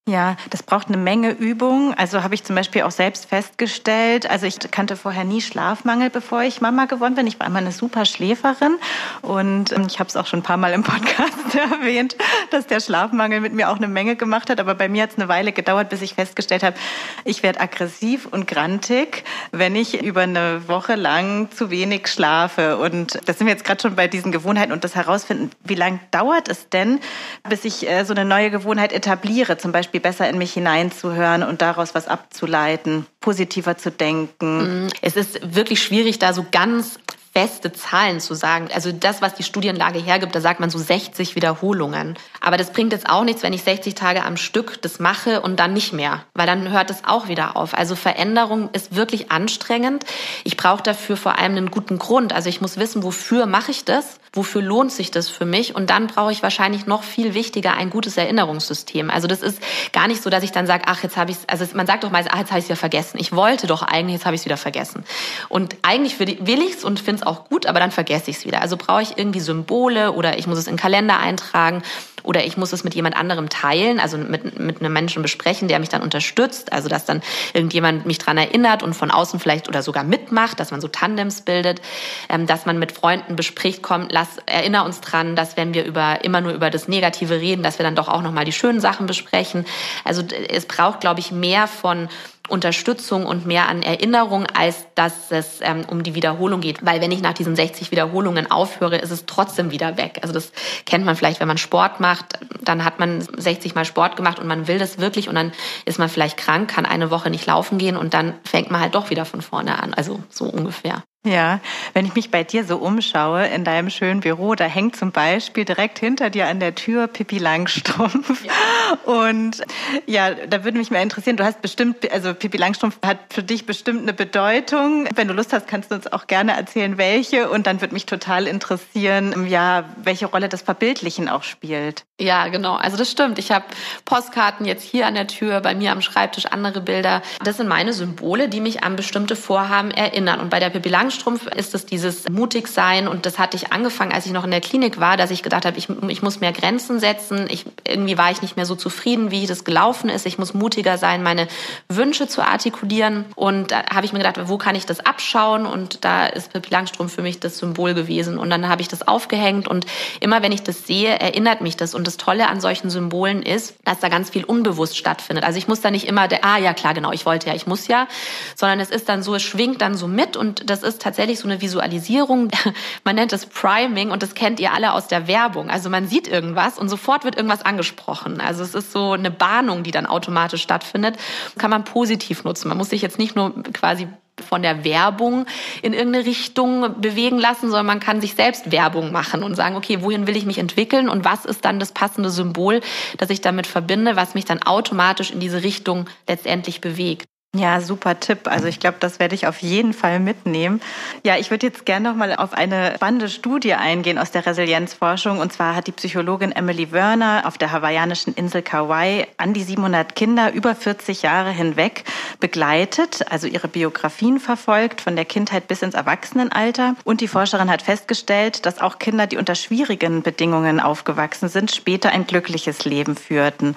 [0.10, 1.94] Ja, das braucht eine Menge Übung.
[1.94, 4.28] Also habe ich zum Beispiel auch selbst festgestellt.
[4.28, 7.28] Also ich kannte vorher nie Schlafmangel, bevor ich Mama geworden bin.
[7.28, 8.78] Ich war immer eine super Schläferin
[9.22, 12.16] und ähm, ich habe es auch schon ein paar Mal im Podcast erwähnt,
[12.50, 14.60] dass der Schlafmangel mit mir auch eine Menge gemacht hat.
[14.60, 16.76] Aber bei mir hat es eine Weile gedauert, bis ich festgestellt habe,
[17.24, 22.80] ich werde aggressiv und grantig, wenn ich über eine Woche lang zu wenig schlafe.
[22.80, 26.00] Und das sind wir jetzt gerade schon bei diesen Gewohnheiten und das herausfinden, wie lange
[26.10, 27.00] dauert es denn,
[27.48, 31.43] bis ich äh, so eine neue Gewohnheit etabliere, zum Beispiel Beispiel besser in mich hineinzuhören
[31.43, 34.84] und daraus was abzuleiten, positiver zu denken.
[34.84, 34.89] Mhm.
[35.01, 36.97] Es ist wirklich schwierig, da so ganz
[37.34, 38.70] feste Zahlen zu sagen.
[38.74, 42.17] Also das, was die Studienlage hergibt, da sagt man so 60 Wiederholungen.
[42.41, 45.60] Aber das bringt jetzt auch nichts, wenn ich 60 Tage am Stück das mache und
[45.60, 47.74] dann nicht mehr, weil dann hört es auch wieder auf.
[47.74, 50.06] Also Veränderung ist wirklich anstrengend.
[50.44, 52.34] Ich brauche dafür vor allem einen guten Grund.
[52.34, 54.20] Also ich muss wissen, wofür mache ich das?
[54.34, 55.76] Wofür lohnt sich das für mich?
[55.76, 59.10] Und dann brauche ich wahrscheinlich noch viel wichtiger ein gutes Erinnerungssystem.
[59.10, 61.65] Also das ist gar nicht so, dass ich dann sage, ach, jetzt habe ich also
[61.74, 63.17] man sagt doch meist, ach, jetzt habe ich es ja vergessen.
[63.20, 65.04] Ich wollte doch eigentlich, jetzt habe ich es wieder vergessen.
[65.50, 68.45] Und eigentlich will ich es und finde es auch gut, aber dann vergesse ich es
[68.45, 68.62] wieder.
[68.62, 71.84] Also brauche ich irgendwie Symbole oder ich muss es in den Kalender eintragen
[72.23, 75.79] oder ich muss es mit jemand anderem teilen, also mit, mit einem Menschen besprechen, der
[75.79, 77.21] mich dann unterstützt, also dass dann
[77.53, 81.41] irgendjemand mich dran erinnert und von außen vielleicht oder sogar mitmacht, dass man so Tandems
[81.41, 81.81] bildet,
[82.29, 86.23] ähm, dass man mit Freunden bespricht, komm, lass, erinnere uns dran, dass wenn wir über,
[86.23, 89.05] immer nur über das Negative reden, dass wir dann doch auch nochmal die schönen Sachen
[89.07, 89.65] besprechen.
[90.03, 92.07] Also es braucht, glaube ich, mehr von
[92.49, 96.86] Unterstützung und mehr an Erinnerung, als dass es ähm, um die Wiederholung geht.
[96.86, 100.19] Weil wenn ich nach diesen 60 Wiederholungen aufhöre, ist es trotzdem wieder weg.
[100.21, 100.51] Also das
[100.86, 104.47] kennt man vielleicht, wenn man Sport macht, dann hat man 60 Mal Sport gemacht und
[104.47, 105.51] man will das wirklich und dann
[105.86, 108.95] ist man vielleicht krank, kann eine Woche nicht laufen gehen und dann fängt man halt
[108.95, 109.93] doch wieder von vorne an.
[109.93, 111.04] Also so ungefähr.
[111.23, 111.60] Ja,
[111.93, 115.65] wenn ich mich bei dir so umschaue in deinem schönen Büro, da hängt zum Beispiel
[115.65, 118.43] direkt hinter dir an der Tür Pippi Langstrumpf.
[118.51, 118.97] Ja.
[119.05, 119.62] Und
[120.07, 123.65] ja, da würde mich mal interessieren, du hast bestimmt, also Pippi Langstrumpf hat für dich
[123.65, 125.07] bestimmt eine Bedeutung.
[125.15, 127.49] Wenn du Lust hast, kannst du uns auch gerne erzählen, welche.
[127.49, 132.03] Und dann würde mich total interessieren, ja, welche Rolle das Verbildlichen auch spielt.
[132.19, 132.75] Ja, genau.
[132.75, 133.39] Also das stimmt.
[133.39, 133.65] Ich habe
[134.05, 137.21] Postkarten jetzt hier an der Tür, bei mir am Schreibtisch andere Bilder.
[137.43, 140.39] Das sind meine Symbole, die mich an bestimmte Vorhaben erinnern.
[140.39, 143.74] Und bei der Pippi Langstrumpf Langstrumpf ist es dieses mutig sein und das hatte ich
[143.74, 146.39] angefangen, als ich noch in der Klinik war, dass ich gedacht habe, ich, ich muss
[146.39, 147.47] mehr Grenzen setzen.
[147.50, 150.26] Ich, irgendwie war ich nicht mehr so zufrieden, wie das gelaufen ist.
[150.26, 151.50] Ich muss mutiger sein, meine
[151.89, 153.26] Wünsche zu artikulieren.
[153.36, 155.65] Und da habe ich mir gedacht, wo kann ich das abschauen?
[155.65, 158.38] Und da ist Pippi Langstrumpf für mich das Symbol gewesen.
[158.38, 159.86] Und dann habe ich das aufgehängt und
[160.21, 161.93] immer wenn ich das sehe, erinnert mich das.
[161.93, 165.43] Und das Tolle an solchen Symbolen ist, dass da ganz viel unbewusst stattfindet.
[165.43, 167.67] Also ich muss da nicht immer, der, ah ja klar, genau, ich wollte ja, ich
[167.67, 168.08] muss ja,
[168.56, 171.48] sondern es ist dann so, es schwingt dann so mit und das ist tatsächlich so
[171.48, 172.50] eine Visualisierung.
[173.04, 175.70] Man nennt es Priming und das kennt ihr alle aus der Werbung.
[175.70, 178.40] Also man sieht irgendwas und sofort wird irgendwas angesprochen.
[178.42, 181.18] Also es ist so eine Bahnung, die dann automatisch stattfindet.
[181.58, 182.70] Kann man positiv nutzen.
[182.70, 184.08] Man muss sich jetzt nicht nur quasi
[184.42, 185.46] von der Werbung
[185.82, 190.02] in irgendeine Richtung bewegen lassen, sondern man kann sich selbst Werbung machen und sagen, okay,
[190.02, 192.82] wohin will ich mich entwickeln und was ist dann das passende Symbol,
[193.18, 197.26] das ich damit verbinde, was mich dann automatisch in diese Richtung letztendlich bewegt.
[197.54, 198.48] Ja, super Tipp.
[198.48, 200.80] Also ich glaube, das werde ich auf jeden Fall mitnehmen.
[201.26, 205.40] Ja, ich würde jetzt gerne noch mal auf eine spannende Studie eingehen aus der Resilienzforschung.
[205.40, 210.16] Und zwar hat die Psychologin Emily Werner auf der hawaiianischen Insel Kauai an die 700
[210.16, 212.06] Kinder über 40 Jahre hinweg
[212.40, 216.96] begleitet, also ihre Biografien verfolgt, von der Kindheit bis ins Erwachsenenalter.
[217.04, 222.12] Und die Forscherin hat festgestellt, dass auch Kinder, die unter schwierigen Bedingungen aufgewachsen sind, später
[222.12, 223.76] ein glückliches Leben führten.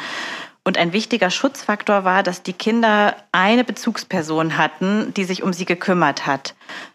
[0.66, 5.66] Und ein wichtiger Schutzfaktor war, dass die Kinder eine Bezugsperson hatten, die sich um sie
[5.66, 6.54] gekümmert hat.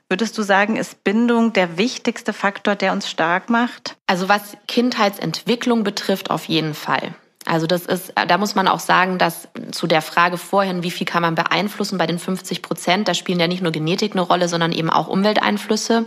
[0.09, 3.95] Würdest du sagen, ist Bindung der wichtigste Faktor, der uns stark macht?
[4.07, 7.13] Also was Kindheitsentwicklung betrifft, auf jeden Fall.
[7.45, 11.07] Also das ist, da muss man auch sagen, dass zu der Frage vorhin, wie viel
[11.07, 14.47] kann man beeinflussen bei den 50 Prozent, da spielen ja nicht nur Genetik eine Rolle,
[14.47, 16.05] sondern eben auch Umwelteinflüsse.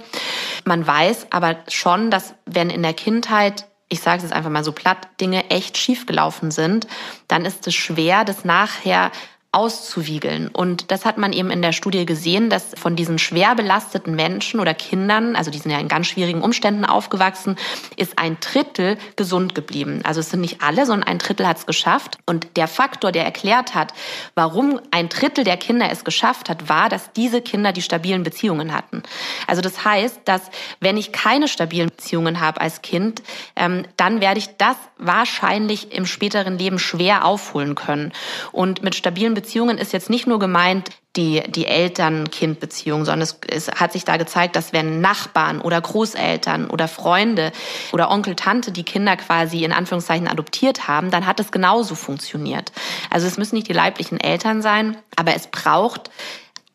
[0.64, 4.64] Man weiß aber schon, dass wenn in der Kindheit ich sage es jetzt einfach mal
[4.64, 6.86] so platt, Dinge echt schiefgelaufen sind,
[7.28, 9.12] dann ist es schwer, das nachher
[9.52, 10.48] auszuwiegeln.
[10.48, 14.60] Und das hat man eben in der Studie gesehen, dass von diesen schwer belasteten Menschen
[14.60, 17.56] oder Kindern, also die sind ja in ganz schwierigen Umständen aufgewachsen,
[17.96, 20.00] ist ein Drittel gesund geblieben.
[20.04, 22.16] Also es sind nicht alle, sondern ein Drittel hat es geschafft.
[22.24, 23.92] Und der Faktor, der erklärt hat,
[24.34, 28.72] warum ein Drittel der Kinder es geschafft hat, war, dass diese Kinder die stabilen Beziehungen
[28.72, 29.02] hatten.
[29.46, 33.22] Also das heißt, dass wenn ich keine stabilen Beziehungen habe als Kind,
[33.54, 38.12] ähm, dann werde ich das wahrscheinlich im späteren Leben schwer aufholen können.
[38.52, 39.41] Und mit stabilen Beziehungen
[39.78, 44.56] ist jetzt nicht nur gemeint die, die Eltern-Kind-Beziehung, sondern es, es hat sich da gezeigt,
[44.56, 47.52] dass wenn Nachbarn oder Großeltern oder Freunde
[47.92, 52.72] oder Onkel, Tante die Kinder quasi in Anführungszeichen adoptiert haben, dann hat es genauso funktioniert.
[53.10, 56.10] Also es müssen nicht die leiblichen Eltern sein, aber es braucht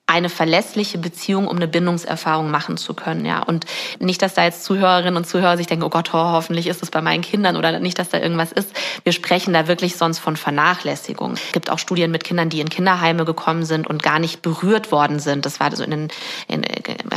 [0.10, 3.43] eine verlässliche Beziehung, um eine Bindungserfahrung machen zu können, ja.
[3.43, 3.65] Und
[4.00, 6.89] nicht, dass da jetzt Zuhörerinnen und Zuhörer sich denken, oh Gott, ho, hoffentlich ist es
[6.89, 8.72] bei meinen Kindern oder nicht, dass da irgendwas ist.
[9.04, 11.34] Wir sprechen da wirklich sonst von Vernachlässigung.
[11.34, 14.93] Es gibt auch Studien mit Kindern, die in Kinderheime gekommen sind und gar nicht berührt
[14.93, 15.46] worden sind.
[15.46, 16.08] Das war so in den,
[16.48, 16.63] in,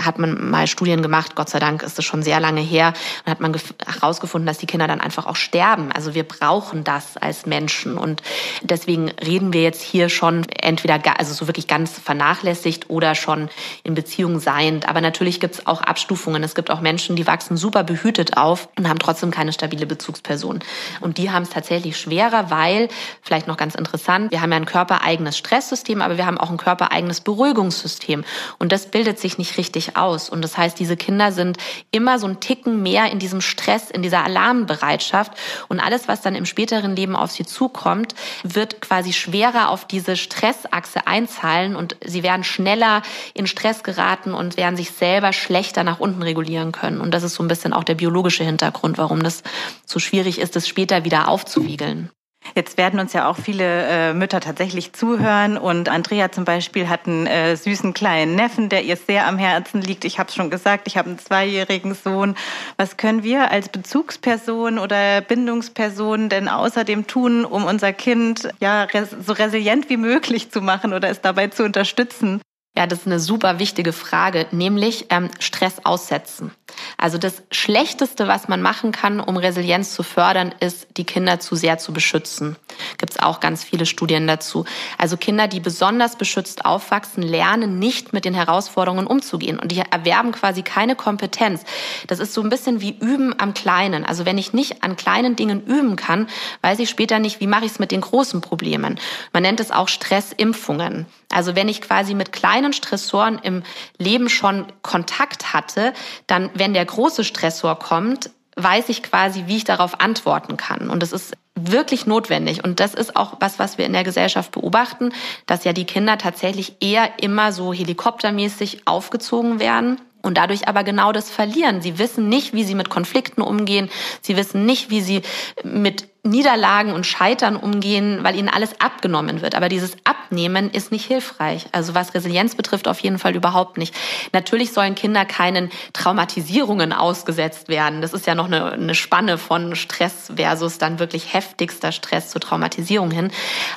[0.04, 2.92] hat man mal Studien gemacht, Gott sei Dank ist das schon sehr lange her,
[3.24, 3.54] und hat man
[3.86, 5.92] herausgefunden, dass die Kinder dann einfach auch sterben.
[5.92, 8.20] Also wir brauchen das als Menschen und
[8.62, 13.48] deswegen reden wir jetzt hier schon entweder, also so wirklich ganz vernachlässigt nicht oder schon
[13.82, 14.88] in Beziehung seiend.
[14.88, 16.42] Aber natürlich gibt es auch Abstufungen.
[16.42, 20.60] Es gibt auch Menschen, die wachsen super behütet auf und haben trotzdem keine stabile Bezugsperson.
[21.00, 22.88] Und die haben es tatsächlich schwerer, weil,
[23.22, 26.56] vielleicht noch ganz interessant, wir haben ja ein körpereigenes Stresssystem, aber wir haben auch ein
[26.56, 28.24] körpereigenes Beruhigungssystem.
[28.58, 30.30] Und das bildet sich nicht richtig aus.
[30.30, 31.58] Und das heißt, diese Kinder sind
[31.90, 35.32] immer so ein Ticken mehr in diesem Stress, in dieser Alarmbereitschaft.
[35.68, 40.16] Und alles, was dann im späteren Leben auf sie zukommt, wird quasi schwerer auf diese
[40.16, 43.02] Stressachse einzahlen und sie werden schnell schneller
[43.34, 47.00] in Stress geraten und werden sich selber schlechter nach unten regulieren können.
[47.00, 49.42] Und das ist so ein bisschen auch der biologische Hintergrund, warum das
[49.84, 52.10] so schwierig ist, es später wieder aufzuwiegeln.
[52.54, 57.06] Jetzt werden uns ja auch viele äh, Mütter tatsächlich zuhören und Andrea zum Beispiel hat
[57.06, 60.04] einen äh, süßen kleinen Neffen, der ihr sehr am Herzen liegt.
[60.04, 62.34] Ich habe es schon gesagt, ich habe einen zweijährigen Sohn.
[62.78, 68.88] Was können wir als Bezugsperson oder Bindungsperson denn außerdem tun, um unser Kind ja
[69.20, 72.40] so resilient wie möglich zu machen oder es dabei zu unterstützen?
[72.76, 76.52] Ja, das ist eine super wichtige Frage, nämlich ähm, Stress aussetzen.
[76.96, 81.56] Also das Schlechteste, was man machen kann, um Resilienz zu fördern, ist, die Kinder zu
[81.56, 82.56] sehr zu beschützen.
[82.98, 84.64] Gibt es auch ganz viele Studien dazu.
[84.98, 90.32] Also Kinder, die besonders beschützt aufwachsen, lernen nicht mit den Herausforderungen umzugehen und die erwerben
[90.32, 91.64] quasi keine Kompetenz.
[92.06, 94.04] Das ist so ein bisschen wie Üben am Kleinen.
[94.04, 96.28] Also wenn ich nicht an kleinen Dingen üben kann,
[96.62, 98.98] weiß ich später nicht, wie mache ich es mit den großen Problemen.
[99.32, 101.06] Man nennt es auch Stressimpfungen.
[101.32, 103.62] Also wenn ich quasi mit kleinen Stressoren im
[103.98, 105.92] Leben schon Kontakt hatte,
[106.26, 110.90] dann, wenn der große Stressor kommt, weiß ich quasi, wie ich darauf antworten kann.
[110.90, 112.62] Und das ist wirklich notwendig.
[112.62, 115.12] Und das ist auch was, was wir in der Gesellschaft beobachten,
[115.46, 121.12] dass ja die Kinder tatsächlich eher immer so helikoptermäßig aufgezogen werden und dadurch aber genau
[121.12, 121.80] das verlieren.
[121.80, 123.90] Sie wissen nicht, wie sie mit Konflikten umgehen.
[124.20, 125.22] Sie wissen nicht, wie sie
[125.64, 129.54] mit Niederlagen und Scheitern umgehen, weil ihnen alles abgenommen wird.
[129.54, 131.66] Aber dieses Abnehmen ist nicht hilfreich.
[131.72, 133.94] Also was Resilienz betrifft, auf jeden Fall überhaupt nicht.
[134.34, 138.02] Natürlich sollen Kinder keinen Traumatisierungen ausgesetzt werden.
[138.02, 142.42] Das ist ja noch eine, eine Spanne von Stress versus dann wirklich heftigster Stress zur
[142.42, 143.30] Traumatisierung hin.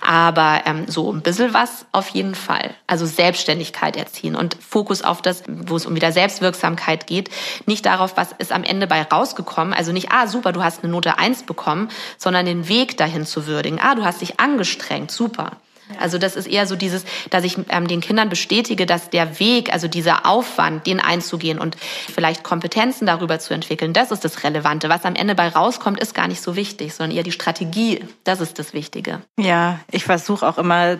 [0.05, 2.71] Aber ähm, so ein bisschen was auf jeden Fall.
[2.87, 7.29] Also Selbstständigkeit erziehen und Fokus auf das, wo es um wieder Selbstwirksamkeit geht.
[7.67, 9.73] Nicht darauf, was ist am Ende bei rausgekommen.
[9.73, 13.27] Also nicht, ah super, du hast eine Note eins bekommen, sondern sondern den Weg dahin
[13.27, 13.79] zu würdigen.
[13.79, 15.51] Ah, du hast dich angestrengt, super.
[15.99, 19.71] Also das ist eher so dieses, dass ich ähm, den Kindern bestätige, dass der Weg,
[19.71, 24.89] also dieser Aufwand, den einzugehen und vielleicht Kompetenzen darüber zu entwickeln, das ist das Relevante.
[24.89, 28.41] Was am Ende bei rauskommt, ist gar nicht so wichtig, sondern eher die Strategie, das
[28.41, 29.21] ist das Wichtige.
[29.37, 30.97] Ja, ich versuche auch immer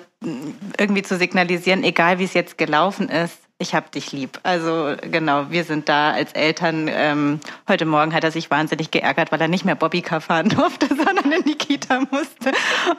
[0.78, 4.40] irgendwie zu signalisieren, egal wie es jetzt gelaufen ist, ich hab dich lieb.
[4.44, 6.90] Also genau, wir sind da als Eltern.
[6.94, 10.88] Ähm, heute Morgen hat er sich wahnsinnig geärgert, weil er nicht mehr Bobbycar fahren durfte,
[10.88, 12.52] sondern in die Kita musste.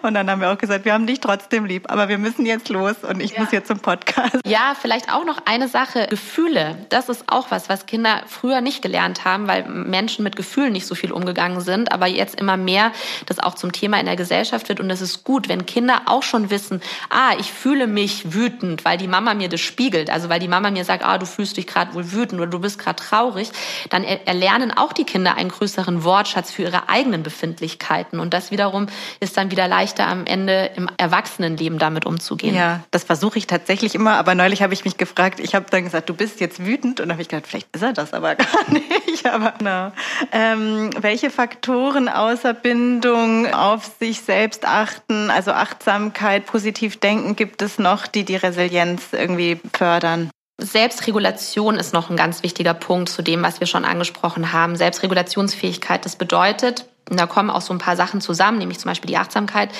[0.02, 2.70] Und dann haben wir auch gesagt, wir haben dich trotzdem lieb, aber wir müssen jetzt
[2.70, 3.40] los und ich ja.
[3.40, 4.40] muss jetzt zum Podcast.
[4.46, 6.06] Ja, vielleicht auch noch eine Sache.
[6.08, 10.72] Gefühle, das ist auch was, was Kinder früher nicht gelernt haben, weil Menschen mit Gefühlen
[10.72, 12.92] nicht so viel umgegangen sind, aber jetzt immer mehr
[13.26, 14.80] das auch zum Thema in der Gesellschaft wird.
[14.80, 18.96] Und das ist gut, wenn Kinder auch schon wissen, ah, ich fühle mich wütend, weil
[18.96, 21.66] die Mama mir das spiegelt, also weil die Mama mir sagt, ah, du fühlst dich
[21.66, 23.50] gerade wohl wütend oder du bist gerade traurig,
[23.90, 28.20] dann erlernen auch die Kinder einen größeren Wortschatz für ihre eigenen Befindlichkeiten.
[28.20, 28.86] Und das wiederum
[29.18, 32.54] ist dann wieder leichter am Ende im Erwachsenenleben damit umzugehen.
[32.54, 34.14] Ja, das versuche ich tatsächlich immer.
[34.14, 37.00] Aber neulich habe ich mich gefragt, ich habe dann gesagt, du bist jetzt wütend.
[37.00, 39.26] Und habe ich gedacht, vielleicht ist er das aber gar nicht.
[39.26, 39.92] Aber no.
[40.32, 47.78] ähm, welche Faktoren außer Bindung auf sich selbst achten, also Achtsamkeit, positiv denken, gibt es
[47.78, 50.30] noch, die die Resilienz irgendwie fördern?
[50.58, 54.76] Selbstregulation ist noch ein ganz wichtiger Punkt zu dem, was wir schon angesprochen haben.
[54.76, 59.08] Selbstregulationsfähigkeit, das bedeutet, und da kommen auch so ein paar Sachen zusammen, nämlich zum Beispiel
[59.08, 59.70] die Achtsamkeit,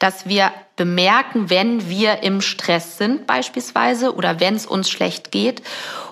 [0.00, 5.62] dass wir bemerken, wenn wir im Stress sind beispielsweise oder wenn es uns schlecht geht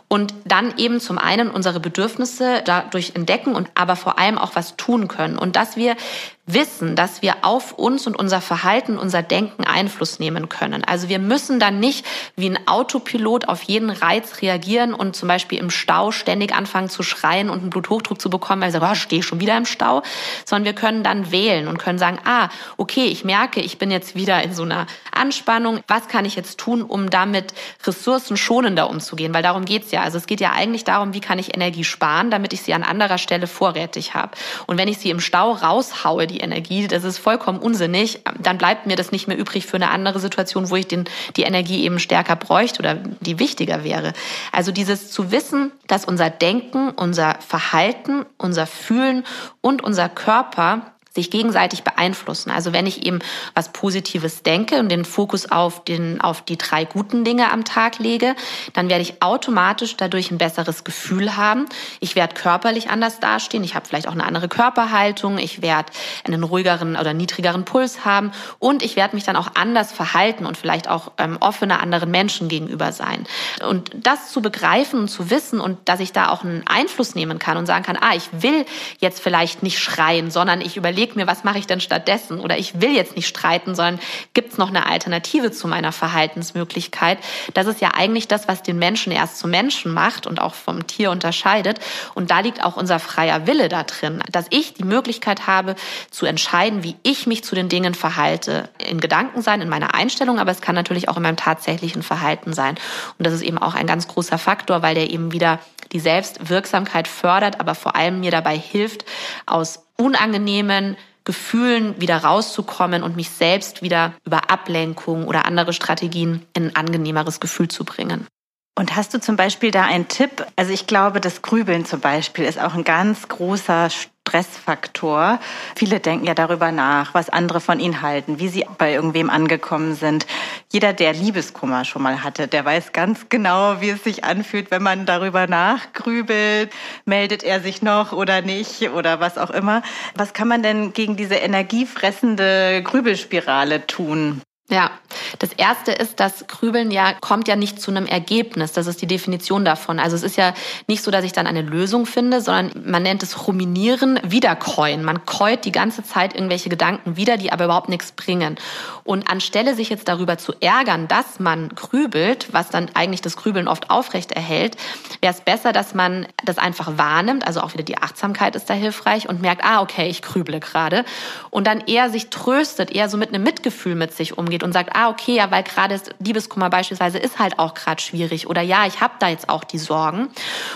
[0.09, 4.77] und dann eben zum einen unsere Bedürfnisse dadurch entdecken und aber vor allem auch was
[4.77, 5.97] tun können und dass wir
[6.45, 10.83] wissen, dass wir auf uns und unser Verhalten, unser Denken Einfluss nehmen können.
[10.83, 15.61] Also wir müssen dann nicht wie ein Autopilot auf jeden Reiz reagieren und zum Beispiel
[15.61, 18.97] im Stau ständig anfangen zu schreien und einen Bluthochdruck zu bekommen, weil wir sagen, oh,
[18.97, 20.03] stehe schon wieder im Stau,
[20.45, 24.17] sondern wir können dann wählen und können sagen, ah, okay, ich merke, ich bin jetzt
[24.17, 25.81] wieder in so einer Anspannung.
[25.87, 27.55] Was kann ich jetzt tun, um damit
[27.87, 29.33] ressourcenschonender umzugehen?
[29.33, 30.03] Weil darum geht's ja.
[30.03, 32.83] Also es geht ja eigentlich darum, wie kann ich Energie sparen, damit ich sie an
[32.83, 34.33] anderer Stelle vorrätig habe.
[34.67, 38.87] Und wenn ich sie im Stau raushaue, die Energie, das ist vollkommen unsinnig, dann bleibt
[38.87, 41.05] mir das nicht mehr übrig für eine andere Situation, wo ich den,
[41.37, 44.13] die Energie eben stärker bräuchte oder die wichtiger wäre.
[44.51, 49.25] Also dieses zu wissen, dass unser Denken, unser Verhalten, unser Fühlen
[49.61, 52.51] und unser Körper sich gegenseitig beeinflussen.
[52.51, 53.19] Also wenn ich eben
[53.55, 57.99] was Positives denke und den Fokus auf, den, auf die drei guten Dinge am Tag
[57.99, 58.35] lege,
[58.73, 61.67] dann werde ich automatisch dadurch ein besseres Gefühl haben.
[62.01, 63.63] Ich werde körperlich anders dastehen.
[63.65, 65.39] Ich habe vielleicht auch eine andere Körperhaltung.
[65.39, 65.93] Ich werde
[66.25, 68.33] einen ruhigeren oder niedrigeren Puls haben.
[68.59, 72.49] Und ich werde mich dann auch anders verhalten und vielleicht auch ähm, offener anderen Menschen
[72.49, 73.27] gegenüber sein.
[73.69, 77.39] Und das zu begreifen und zu wissen und dass ich da auch einen Einfluss nehmen
[77.39, 78.65] kann und sagen kann, ah, ich will
[78.99, 82.39] jetzt vielleicht nicht schreien, sondern ich überlege, überlege mir, was mache ich denn stattdessen?
[82.39, 83.99] Oder ich will jetzt nicht streiten, sondern
[84.35, 87.19] gibt es noch eine Alternative zu meiner Verhaltensmöglichkeit?
[87.55, 90.87] Das ist ja eigentlich das, was den Menschen erst zum Menschen macht und auch vom
[90.87, 91.81] Tier unterscheidet.
[92.15, 95.75] Und da liegt auch unser freier Wille da drin, dass ich die Möglichkeit habe
[96.11, 98.69] zu entscheiden, wie ich mich zu den Dingen verhalte.
[98.79, 102.53] In Gedanken sein, in meiner Einstellung, aber es kann natürlich auch in meinem tatsächlichen Verhalten
[102.53, 102.77] sein.
[103.19, 105.59] Und das ist eben auch ein ganz großer Faktor, weil der eben wieder
[105.93, 109.05] die Selbstwirksamkeit fördert, aber vor allem mir dabei hilft,
[109.47, 116.69] aus unangenehmen Gefühlen wieder rauszukommen und mich selbst wieder über Ablenkung oder andere Strategien in
[116.69, 118.27] ein angenehmeres Gefühl zu bringen.
[118.75, 120.47] Und hast du zum Beispiel da einen Tipp?
[120.57, 123.91] Also ich glaube, das Grübeln zum Beispiel ist auch ein ganz großer
[124.33, 125.41] Stressfaktor.
[125.77, 129.95] Viele denken ja darüber nach, was andere von ihnen halten, wie sie bei irgendwem angekommen
[129.95, 130.27] sind.
[130.71, 134.83] Jeder, der Liebeskummer schon mal hatte, der weiß ganz genau, wie es sich anfühlt, wenn
[134.83, 136.73] man darüber nachgrübelt.
[137.05, 139.83] Meldet er sich noch oder nicht oder was auch immer.
[140.15, 144.41] Was kann man denn gegen diese energiefressende Grübelspirale tun?
[144.73, 144.91] Ja,
[145.39, 148.73] das erste ist, dass Grübeln ja kommt ja nicht zu einem Ergebnis.
[148.73, 149.99] Das ist die Definition davon.
[149.99, 150.55] Also es ist ja
[150.87, 155.05] nicht so, dass ich dann eine Lösung finde, sondern man nennt es Ruminieren, Wiederkäuen.
[155.05, 158.57] Man käut die ganze Zeit irgendwelche Gedanken wieder, die aber überhaupt nichts bringen.
[159.05, 163.69] Und anstelle sich jetzt darüber zu ärgern, dass man grübelt, was dann eigentlich das Grübeln
[163.69, 164.79] oft aufrecht erhält,
[165.21, 167.47] wäre es besser, dass man das einfach wahrnimmt.
[167.47, 171.05] Also auch wieder die Achtsamkeit ist da hilfreich und merkt, ah, okay, ich grüble gerade.
[171.51, 174.95] Und dann eher sich tröstet, eher so mit einem Mitgefühl mit sich umgeht und sagt,
[174.95, 179.01] ah, okay, ja, weil gerade Liebeskummer beispielsweise ist halt auch gerade schwierig oder ja, ich
[179.01, 180.29] habe da jetzt auch die Sorgen.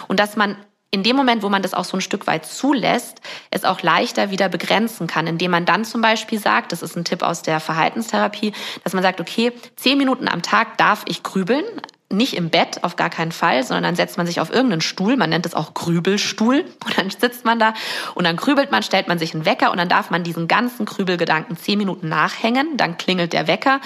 [0.08, 0.56] Und dass man
[0.90, 3.20] in dem Moment, wo man das auch so ein Stück weit zulässt,
[3.50, 7.04] es auch leichter wieder begrenzen kann, indem man dann zum Beispiel sagt, das ist ein
[7.04, 8.52] Tipp aus der Verhaltenstherapie,
[8.82, 11.64] dass man sagt, okay, zehn Minuten am Tag darf ich grübeln,
[12.08, 15.16] nicht im Bett, auf gar keinen Fall, sondern dann setzt man sich auf irgendeinen Stuhl,
[15.16, 17.74] man nennt es auch Grübelstuhl, und dann sitzt man da
[18.14, 20.86] und dann grübelt man, stellt man sich einen Wecker und dann darf man diesen ganzen
[20.86, 23.80] Grübelgedanken zehn Minuten nachhängen, dann klingelt der Wecker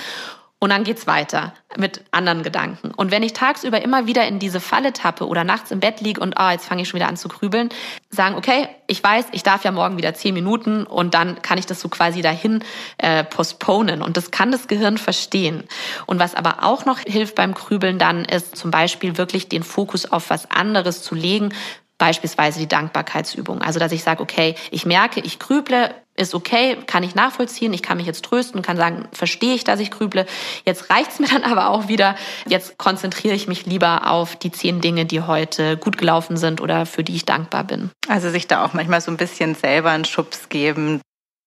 [0.62, 2.90] und dann geht's weiter mit anderen Gedanken.
[2.94, 6.20] Und wenn ich tagsüber immer wieder in diese Falle tappe oder nachts im Bett liege
[6.20, 7.70] und ah, jetzt fange ich schon wieder an zu grübeln,
[8.10, 11.64] sagen, okay, ich weiß, ich darf ja morgen wieder zehn Minuten und dann kann ich
[11.64, 12.62] das so quasi dahin
[12.98, 14.02] äh, postponen.
[14.02, 15.64] Und das kann das Gehirn verstehen.
[16.04, 20.12] Und was aber auch noch hilft beim Grübeln dann, ist zum Beispiel wirklich den Fokus
[20.12, 21.54] auf was anderes zu legen,
[21.96, 23.62] beispielsweise die Dankbarkeitsübung.
[23.62, 27.82] Also dass ich sage, okay, ich merke, ich grüble, ist okay, kann ich nachvollziehen, ich
[27.82, 30.26] kann mich jetzt trösten, kann sagen, verstehe ich, dass ich grüble.
[30.64, 32.14] Jetzt reicht's mir dann aber auch wieder.
[32.46, 36.86] Jetzt konzentriere ich mich lieber auf die zehn Dinge, die heute gut gelaufen sind oder
[36.86, 37.90] für die ich dankbar bin.
[38.08, 41.00] Also sich da auch manchmal so ein bisschen selber einen Schubs geben,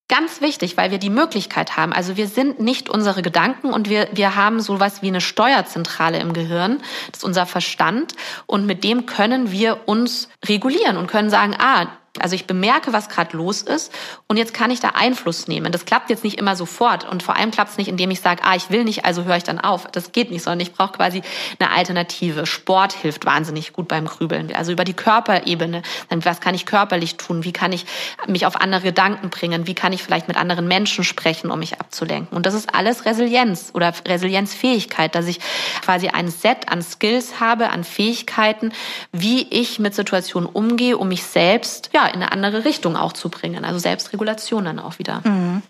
[0.10, 1.94] Ganz wichtig, weil wir die Möglichkeit haben.
[1.94, 6.34] Also wir sind nicht unsere Gedanken und wir, wir haben sowas wie eine Steuerzentrale im
[6.34, 6.84] Gehirn.
[7.10, 8.14] Das ist unser Verstand.
[8.46, 11.88] Und mit dem können wir uns regulieren und können sagen, ah,
[12.20, 13.92] also ich bemerke, was gerade los ist
[14.28, 15.72] und jetzt kann ich da Einfluss nehmen.
[15.72, 18.44] Das klappt jetzt nicht immer sofort und vor allem klappt es nicht, indem ich sage,
[18.44, 19.88] ah, ich will nicht, also höre ich dann auf.
[19.92, 21.24] Das geht nicht, sondern ich brauche quasi
[21.58, 22.46] eine Alternative.
[22.46, 24.54] Sport hilft wahnsinnig gut beim Grübeln.
[24.54, 25.82] Also über die Körperebene.
[26.10, 27.44] Was kann ich körperlich tun?
[27.44, 27.86] Wie kann ich
[28.28, 29.66] mich auf andere Gedanken bringen?
[29.66, 32.38] Wie kann ich vielleicht mit anderen Menschen sprechen, um mich abzulenken?
[32.38, 35.40] Und das ist alles Resilienz oder Resilienzfähigkeit, dass ich
[35.82, 38.72] quasi ein Set an Skills habe, an Fähigkeiten,
[39.12, 43.30] wie ich mit Situationen umgehe, um mich selbst, ja, in eine andere Richtung auch zu
[43.30, 43.66] bringen.
[43.66, 45.22] Also Selbstregulation dann auch wieder.
[45.24, 45.62] Mhm.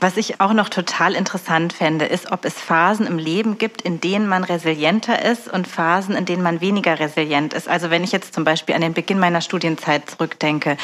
[0.00, 4.00] Was ich auch noch total interessant fände, ist, ob es Phasen im Leben gibt, in
[4.00, 7.68] denen man resilienter ist und Phasen, in denen man weniger resilient ist.
[7.68, 10.76] Also wenn ich jetzt zum Beispiel an den Beginn meiner Studienzeit zurückdenke,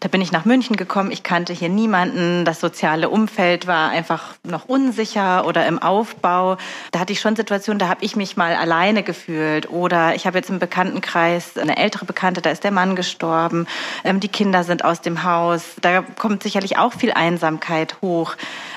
[0.00, 4.34] da bin ich nach München gekommen, ich kannte hier niemanden, das soziale Umfeld war einfach
[4.44, 6.56] noch unsicher oder im Aufbau.
[6.90, 10.38] Da hatte ich schon Situationen, da habe ich mich mal alleine gefühlt oder ich habe
[10.38, 13.66] jetzt im Bekanntenkreis eine ältere Bekannte, da ist der Mann gestorben,
[14.04, 18.31] ähm, die Kinder sind aus dem Haus, da kommt sicherlich auch viel Einsamkeit hoch.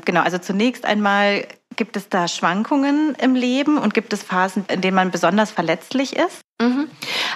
[0.06, 4.82] Genau, also zunächst einmal gibt es da Schwankungen im Leben und gibt es Phasen, in
[4.82, 6.42] denen man besonders verletzlich ist?
[6.62, 6.88] Mhm.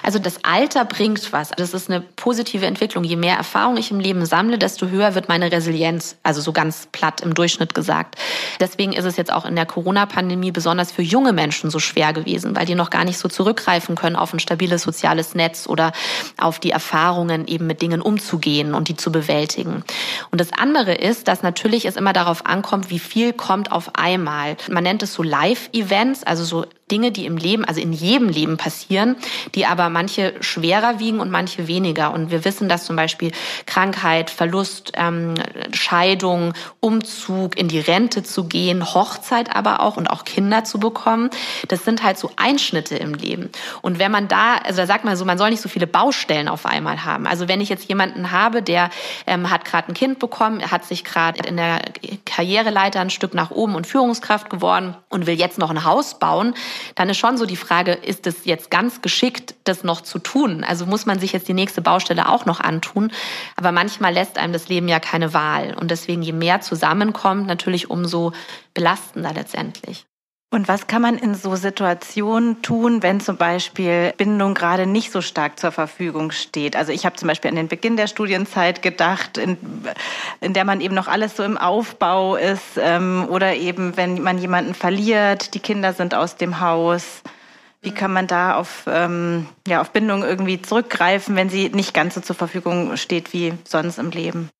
[0.02, 1.50] Also das Alter bringt was.
[1.50, 3.04] Das ist eine positive Entwicklung.
[3.04, 6.16] Je mehr Erfahrung ich im Leben sammle, desto höher wird meine Resilienz.
[6.22, 8.16] Also so ganz platt im Durchschnitt gesagt.
[8.58, 12.56] Deswegen ist es jetzt auch in der Corona-Pandemie besonders für junge Menschen so schwer gewesen,
[12.56, 15.92] weil die noch gar nicht so zurückgreifen können auf ein stabiles soziales Netz oder
[16.38, 19.84] auf die Erfahrungen, eben mit Dingen umzugehen und die zu bewältigen.
[20.30, 24.56] Und das andere ist, dass natürlich es immer darauf ankommt, wie viel kommt auf einmal.
[24.70, 28.56] Man nennt es so Live-Events, also so Dinge, die im Leben, also in jedem Leben
[28.56, 29.16] passieren,
[29.54, 32.12] die aber manche schwerer wiegen und manche weniger.
[32.12, 33.32] Und wir wissen, dass zum Beispiel
[33.66, 35.34] Krankheit, Verlust, ähm,
[35.72, 41.30] Scheidung, Umzug, in die Rente zu gehen, Hochzeit aber auch und auch Kinder zu bekommen,
[41.68, 43.50] das sind halt so Einschnitte im Leben.
[43.82, 46.48] Und wenn man da, also da sagt man so, man soll nicht so viele Baustellen
[46.48, 47.26] auf einmal haben.
[47.26, 48.90] Also wenn ich jetzt jemanden habe, der
[49.26, 51.80] ähm, hat gerade ein Kind bekommen, hat sich gerade in der
[52.24, 56.54] Karriereleiter ein Stück nach oben und Führungskraft geworden und will jetzt noch ein Haus bauen,
[56.94, 60.64] dann ist schon so die Frage, ist es jetzt ganz geschickt, das noch zu tun?
[60.64, 63.12] Also muss man sich jetzt die nächste Baustelle auch noch antun?
[63.56, 65.74] Aber manchmal lässt einem das Leben ja keine Wahl.
[65.78, 68.32] Und deswegen, je mehr zusammenkommt, natürlich umso
[68.74, 70.06] belastender letztendlich.
[70.52, 75.20] Und was kann man in so Situationen tun, wenn zum Beispiel Bindung gerade nicht so
[75.20, 76.74] stark zur Verfügung steht?
[76.74, 79.56] Also ich habe zum Beispiel an den Beginn der Studienzeit gedacht, in,
[80.40, 84.38] in der man eben noch alles so im Aufbau ist ähm, oder eben wenn man
[84.38, 87.22] jemanden verliert, die Kinder sind aus dem Haus.
[87.82, 92.14] Wie kann man da auf, ähm, ja, auf Bindung irgendwie zurückgreifen, wenn sie nicht ganz
[92.14, 94.50] so zur Verfügung steht wie sonst im Leben?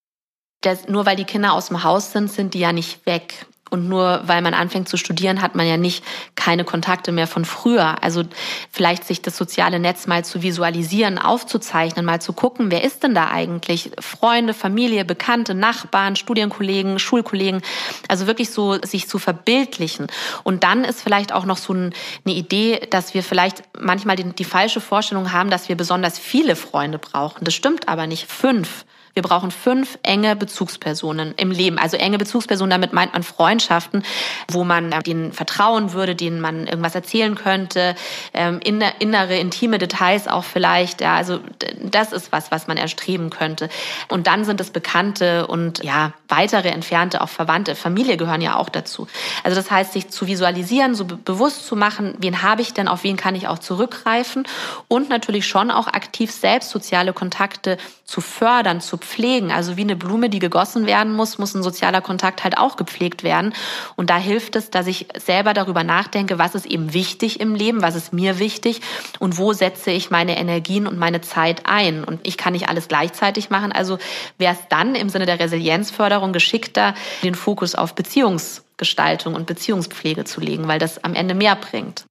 [0.63, 3.47] Das, nur weil die Kinder aus dem Haus sind, sind die ja nicht weg.
[3.71, 6.05] Und nur weil man anfängt zu studieren, hat man ja nicht
[6.35, 8.03] keine Kontakte mehr von früher.
[8.03, 8.25] Also
[8.71, 13.15] vielleicht sich das soziale Netz mal zu visualisieren, aufzuzeichnen, mal zu gucken, wer ist denn
[13.15, 13.93] da eigentlich?
[14.01, 17.63] Freunde, Familie, Bekannte, Nachbarn, Studienkollegen, Schulkollegen.
[18.09, 20.09] Also wirklich so sich zu verbildlichen.
[20.43, 21.93] Und dann ist vielleicht auch noch so eine
[22.27, 26.99] Idee, dass wir vielleicht manchmal die, die falsche Vorstellung haben, dass wir besonders viele Freunde
[26.99, 27.45] brauchen.
[27.45, 28.27] Das stimmt aber nicht.
[28.31, 28.85] Fünf
[29.15, 31.79] wir brauchen fünf enge Bezugspersonen im Leben.
[31.79, 34.05] Also enge Bezugspersonen, damit meint man Freundschaften,
[34.51, 37.95] wo man denen vertrauen würde, denen man irgendwas erzählen könnte,
[38.35, 41.01] ähm, innere, intime Details auch vielleicht.
[41.01, 41.41] Ja, also
[41.83, 43.69] das ist was, was man erstreben könnte.
[44.09, 48.69] Und dann sind es Bekannte und ja, weitere entfernte, auch Verwandte, Familie gehören ja auch
[48.69, 49.07] dazu.
[49.43, 53.05] Also das heißt, sich zu visualisieren, so bewusst zu machen, wen habe ich denn, auf
[53.05, 54.47] wen kann ich auch zurückgreifen
[54.89, 57.77] und natürlich schon auch aktiv selbst soziale Kontakte
[58.11, 59.53] zu fördern, zu pflegen.
[59.53, 63.23] Also wie eine Blume, die gegossen werden muss, muss ein sozialer Kontakt halt auch gepflegt
[63.23, 63.55] werden.
[63.95, 67.83] Und da hilft es, dass ich selber darüber nachdenke, was ist eben wichtig im Leben,
[67.83, 68.81] was ist mir wichtig
[69.21, 72.03] und wo setze ich meine Energien und meine Zeit ein.
[72.03, 73.71] Und ich kann nicht alles gleichzeitig machen.
[73.71, 73.99] Also
[74.39, 80.41] wäre es dann im Sinne der Resilienzförderung geschickter, den Fokus auf Beziehungsgestaltung und Beziehungspflege zu
[80.41, 82.07] legen, weil das am Ende mehr bringt.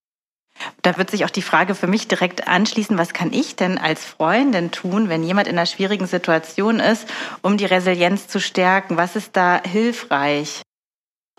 [0.81, 4.05] Da wird sich auch die Frage für mich direkt anschließen, was kann ich denn als
[4.05, 7.07] Freundin tun, wenn jemand in einer schwierigen Situation ist,
[7.41, 8.97] um die Resilienz zu stärken?
[8.97, 10.61] Was ist da hilfreich?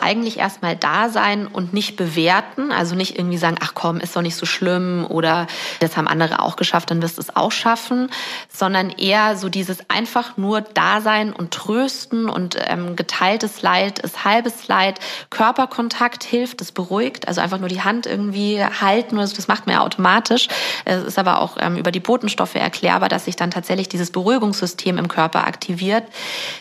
[0.03, 4.22] Eigentlich erstmal da sein und nicht bewerten, also nicht irgendwie sagen, ach komm, ist doch
[4.22, 5.46] nicht so schlimm oder
[5.80, 8.11] das haben andere auch geschafft, dann wirst du es auch schaffen,
[8.48, 14.24] sondern eher so dieses einfach nur da sein und trösten und ähm, geteiltes Leid ist
[14.24, 19.48] halbes Leid, Körperkontakt hilft, das beruhigt, also einfach nur die Hand irgendwie halten, also das
[19.48, 20.48] macht man ja automatisch.
[20.84, 24.98] Es ist aber auch ähm, über die Botenstoffe erklärbar, dass sich dann tatsächlich dieses Beruhigungssystem
[24.98, 26.05] im Körper aktiviert.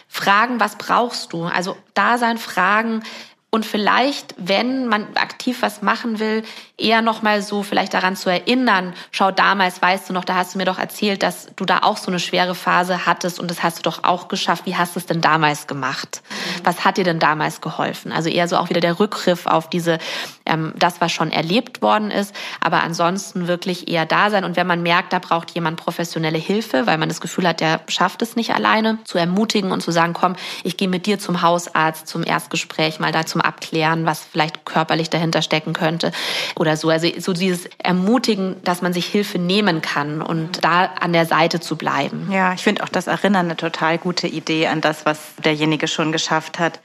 [0.09, 1.43] Fragen, was brauchst du?
[1.43, 3.03] Also da sein, fragen,
[3.51, 6.43] und vielleicht, wenn man aktiv was machen will,
[6.79, 10.53] eher noch mal so vielleicht daran zu erinnern, schau damals, weißt du noch, da hast
[10.53, 13.63] du mir doch erzählt, dass du da auch so eine schwere Phase hattest und das
[13.63, 14.65] hast du doch auch geschafft.
[14.65, 16.21] Wie hast du es denn damals gemacht?
[16.29, 16.65] Mhm.
[16.65, 18.11] Was hat dir denn damals geholfen?
[18.11, 19.99] Also eher so auch wieder der Rückgriff auf diese,
[20.45, 24.43] ähm, das, was schon erlebt worden ist, aber ansonsten wirklich eher da sein.
[24.43, 27.81] Und wenn man merkt, da braucht jemand professionelle Hilfe, weil man das Gefühl hat, der
[27.87, 31.41] schafft es nicht alleine, zu ermutigen und zu sagen, komm, ich gehe mit dir zum
[31.41, 36.11] Hausarzt, zum Erstgespräch, mal da zum Abklären, was vielleicht körperlich dahinter stecken könnte
[36.55, 36.89] oder oder so.
[36.89, 41.59] Also so dieses Ermutigen, dass man sich Hilfe nehmen kann und da an der Seite
[41.59, 42.29] zu bleiben.
[42.31, 46.11] Ja, ich finde auch das Erinnern eine total gute Idee an das, was derjenige schon
[46.11, 46.79] geschafft hat.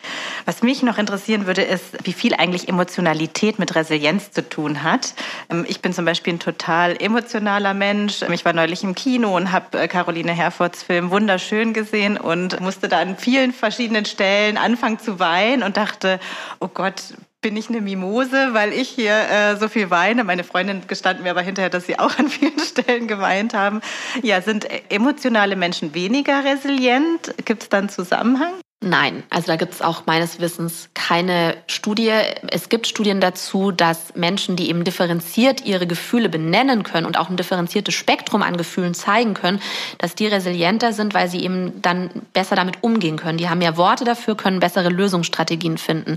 [0.46, 5.14] Was mich noch interessieren würde, ist, wie viel eigentlich Emotionalität mit Resilienz zu tun hat.
[5.50, 8.22] Ähm, ich bin zum Beispiel ein total emotionaler Mensch.
[8.22, 12.88] Ich war neulich im Kino und habe äh, Caroline Herfords Film wunderschön gesehen und musste
[12.88, 16.18] da an vielen verschiedenen Stellen anfangen zu weinen und dachte,
[16.60, 17.02] oh Gott,
[17.44, 20.24] bin ich eine Mimose, weil ich hier äh, so viel weine.
[20.24, 23.82] Meine Freundin gestanden mir aber hinterher, dass sie auch an vielen Stellen geweint haben.
[24.22, 27.34] Ja, sind emotionale Menschen weniger resilient?
[27.44, 28.54] Gibt es da einen Zusammenhang?
[28.86, 32.12] Nein, also da gibt es auch meines Wissens keine Studie.
[32.48, 37.30] Es gibt Studien dazu, dass Menschen, die eben differenziert ihre Gefühle benennen können und auch
[37.30, 39.58] ein differenziertes Spektrum an Gefühlen zeigen können,
[39.96, 43.38] dass die resilienter sind, weil sie eben dann besser damit umgehen können.
[43.38, 46.16] Die haben ja Worte dafür, können bessere Lösungsstrategien finden.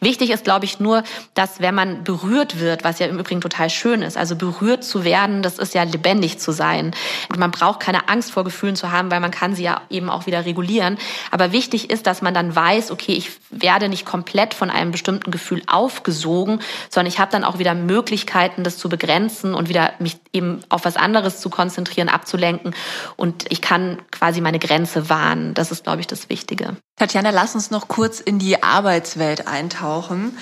[0.00, 3.70] Wichtig ist, glaube ich, nur, dass wenn man berührt wird, was ja im Übrigen total
[3.70, 6.94] schön ist, also berührt zu werden, das ist ja lebendig zu sein.
[7.30, 10.10] Und man braucht keine Angst vor Gefühlen zu haben, weil man kann sie ja eben
[10.10, 10.98] auch wieder regulieren.
[11.30, 15.30] Aber wichtig ist, dass man dann weiß, okay, ich werde nicht komplett von einem bestimmten
[15.30, 20.16] Gefühl aufgesogen, sondern ich habe dann auch wieder Möglichkeiten, das zu begrenzen und wieder mich
[20.32, 22.74] eben auf was anderes zu konzentrieren, abzulenken.
[23.16, 25.54] Und ich kann quasi meine Grenze wahren.
[25.54, 26.76] Das ist, glaube ich, das Wichtige.
[26.96, 30.36] Tatjana, lass uns noch kurz in die Arbeitswelt eintauchen.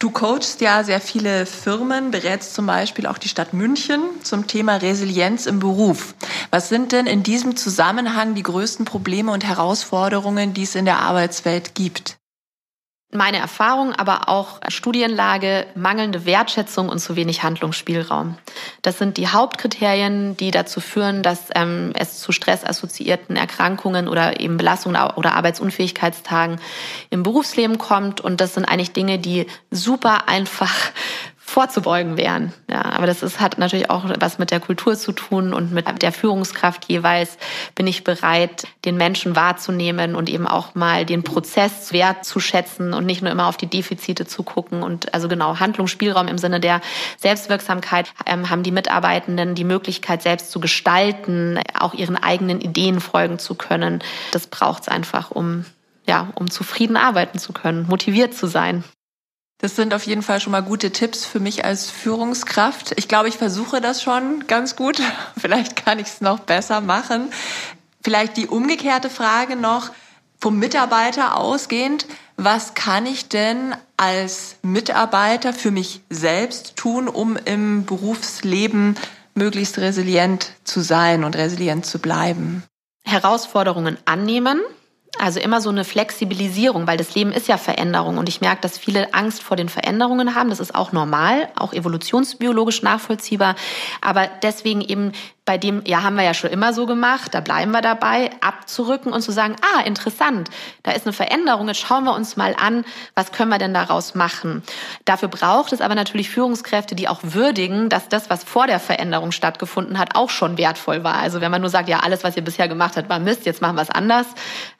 [0.00, 4.76] Du coachst ja sehr viele Firmen, berätst zum Beispiel auch die Stadt München zum Thema
[4.76, 6.14] Resilienz im Beruf.
[6.52, 11.00] Was sind denn in diesem Zusammenhang die größten Probleme und Herausforderungen, die es in der
[11.00, 12.17] Arbeitswelt gibt?
[13.10, 18.36] Meine Erfahrung, aber auch Studienlage, mangelnde Wertschätzung und zu wenig Handlungsspielraum.
[18.82, 24.58] Das sind die Hauptkriterien, die dazu führen, dass ähm, es zu stressassoziierten Erkrankungen oder eben
[24.58, 26.60] Belastungen oder Arbeitsunfähigkeitstagen
[27.08, 28.20] im Berufsleben kommt.
[28.20, 30.74] Und das sind eigentlich Dinge, die super einfach
[31.48, 32.52] vorzubeugen wären.
[32.70, 36.02] Ja, aber das ist, hat natürlich auch was mit der Kultur zu tun und mit
[36.02, 37.38] der Führungskraft jeweils.
[37.74, 43.22] Bin ich bereit, den Menschen wahrzunehmen und eben auch mal den Prozess wertzuschätzen und nicht
[43.22, 44.82] nur immer auf die Defizite zu gucken.
[44.82, 46.82] Und also genau, Handlungsspielraum im Sinne der
[47.16, 53.38] Selbstwirksamkeit ähm, haben die Mitarbeitenden die Möglichkeit, selbst zu gestalten, auch ihren eigenen Ideen folgen
[53.38, 54.02] zu können.
[54.32, 55.64] Das braucht es einfach, um
[56.06, 58.84] ja, um zufrieden arbeiten zu können, motiviert zu sein.
[59.60, 62.94] Das sind auf jeden Fall schon mal gute Tipps für mich als Führungskraft.
[62.96, 65.00] Ich glaube, ich versuche das schon ganz gut.
[65.36, 67.30] Vielleicht kann ich es noch besser machen.
[68.00, 69.90] Vielleicht die umgekehrte Frage noch
[70.40, 72.06] vom Mitarbeiter ausgehend.
[72.36, 78.96] Was kann ich denn als Mitarbeiter für mich selbst tun, um im Berufsleben
[79.34, 82.62] möglichst resilient zu sein und resilient zu bleiben?
[83.04, 84.60] Herausforderungen annehmen,
[85.20, 88.78] also immer so eine Flexibilisierung, weil das Leben ist ja Veränderung und ich merke, dass
[88.78, 90.50] viele Angst vor den Veränderungen haben.
[90.50, 93.54] Das ist auch normal, auch evolutionsbiologisch nachvollziehbar.
[94.00, 95.12] Aber deswegen eben
[95.48, 99.14] bei dem, ja, haben wir ja schon immer so gemacht, da bleiben wir dabei, abzurücken
[99.14, 100.50] und zu sagen, ah, interessant,
[100.82, 102.84] da ist eine Veränderung, jetzt schauen wir uns mal an,
[103.14, 104.62] was können wir denn daraus machen.
[105.06, 109.32] Dafür braucht es aber natürlich Führungskräfte, die auch würdigen, dass das, was vor der Veränderung
[109.32, 111.14] stattgefunden hat, auch schon wertvoll war.
[111.14, 113.62] Also wenn man nur sagt, ja, alles, was ihr bisher gemacht habt, war Mist, jetzt
[113.62, 114.26] machen wir es anders,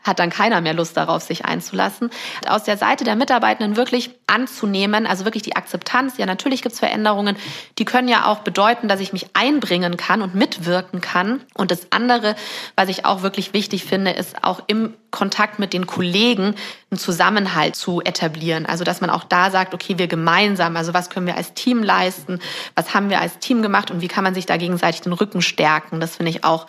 [0.04, 2.10] hat dann keiner mehr Lust darauf, sich einzulassen.
[2.46, 6.78] Aus der Seite der Mitarbeitenden wirklich anzunehmen, also wirklich die Akzeptanz, ja, natürlich gibt es
[6.78, 7.36] Veränderungen,
[7.78, 11.40] die können ja auch bedeuten, dass ich mich einbringen kann und mit mitwirken kann.
[11.54, 12.36] Und das andere,
[12.76, 16.54] was ich auch wirklich wichtig finde, ist auch im Kontakt mit den Kollegen
[16.90, 18.66] einen Zusammenhalt zu etablieren.
[18.66, 21.82] Also, dass man auch da sagt, okay, wir gemeinsam, also was können wir als Team
[21.82, 22.40] leisten?
[22.74, 23.90] Was haben wir als Team gemacht?
[23.90, 26.00] Und wie kann man sich da gegenseitig den Rücken stärken?
[26.00, 26.66] Das finde ich auch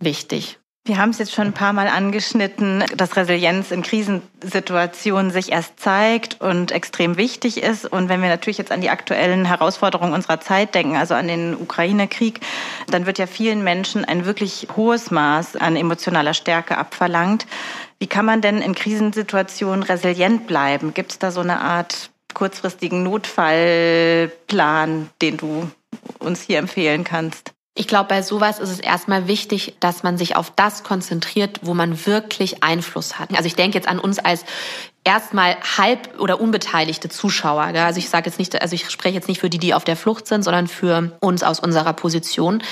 [0.00, 0.58] wichtig.
[0.84, 5.78] Wir haben es jetzt schon ein paar Mal angeschnitten, dass Resilienz in Krisensituationen sich erst
[5.78, 7.86] zeigt und extrem wichtig ist.
[7.86, 11.54] Und wenn wir natürlich jetzt an die aktuellen Herausforderungen unserer Zeit denken, also an den
[11.54, 12.40] Ukraine-Krieg,
[12.88, 17.46] dann wird ja vielen Menschen ein wirklich hohes Maß an emotionaler Stärke abverlangt.
[18.00, 20.94] Wie kann man denn in Krisensituationen resilient bleiben?
[20.94, 25.70] Gibt es da so eine Art kurzfristigen Notfallplan, den du
[26.18, 27.51] uns hier empfehlen kannst?
[27.74, 31.72] Ich glaube, bei sowas ist es erstmal wichtig, dass man sich auf das konzentriert, wo
[31.72, 33.30] man wirklich Einfluss hat.
[33.34, 34.44] Also ich denke jetzt an uns als
[35.04, 37.62] erstmal halb oder unbeteiligte Zuschauer.
[37.62, 39.96] Also ich sage jetzt nicht, also ich spreche jetzt nicht für die, die auf der
[39.96, 42.62] Flucht sind, sondern für uns aus unserer Position,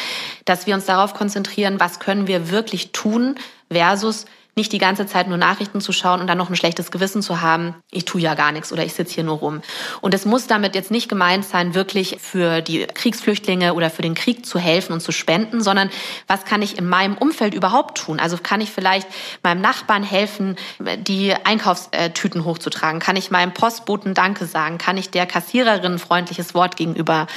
[0.45, 3.37] dass wir uns darauf konzentrieren, was können wir wirklich tun
[3.73, 4.27] versus
[4.61, 7.41] nicht die ganze Zeit nur Nachrichten zu schauen und dann noch ein schlechtes Gewissen zu
[7.41, 9.63] haben, ich tue ja gar nichts oder ich sitze hier nur rum.
[10.03, 14.15] Und es muss damit jetzt nicht gemeint sein, wirklich für die Kriegsflüchtlinge oder für den
[14.15, 15.89] Krieg zu helfen und zu spenden, sondern
[16.27, 18.21] was kann ich in meinem Umfeld überhaupt tun?
[18.21, 19.09] Also kann ich vielleicht
[19.43, 20.57] meinem Nachbarn helfen,
[20.99, 23.01] die Einkaufstüten hochzutragen?
[23.01, 24.77] Kann ich meinem Postboten Danke sagen?
[24.77, 27.29] Kann ich der Kassiererin ein freundliches Wort gegenüber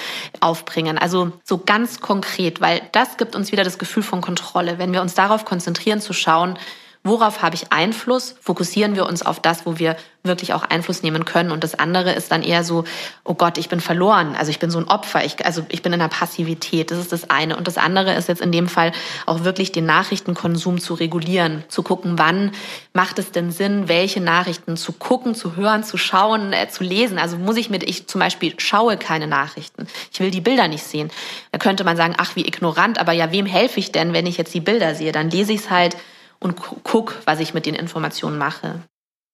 [0.42, 0.98] aufbringen?
[0.98, 4.78] Also so ganz konkret, weil das gibt uns wieder das Gefühl von Kontrolle.
[4.78, 6.60] Wenn wir uns darauf konzentrieren zu schauen,
[7.04, 8.36] worauf habe ich Einfluss?
[8.40, 11.52] Fokussieren wir uns auf das, wo wir wirklich auch Einfluss nehmen können.
[11.52, 12.86] Und das andere ist dann eher so,
[13.26, 14.36] oh Gott, ich bin verloren.
[14.38, 15.26] Also ich bin so ein Opfer.
[15.26, 16.92] Ich, also ich bin in der Passivität.
[16.92, 17.58] Das ist das eine.
[17.58, 18.94] Und das andere ist jetzt in dem Fall
[19.26, 22.52] auch wirklich den Nachrichtenkonsum zu regulieren, zu gucken, wann
[22.94, 27.20] macht es denn Sinn, welche Nachrichten zu gucken, zu hören, zu schauen, äh, zu lesen.
[27.20, 29.88] Also muss ich mit, ich zum Beispiel schaue keine Nachrichten.
[30.14, 31.12] Ich will die Bilder nicht sehen.
[31.52, 32.98] Da könnte man sagen, ach, wie ignorant.
[32.98, 35.12] Aber ja, wem helfe ich denn, wenn ich jetzt die Bilder sehe?
[35.12, 35.98] Dann lese ich es halt
[36.44, 38.80] und guck, was ich mit den Informationen mache.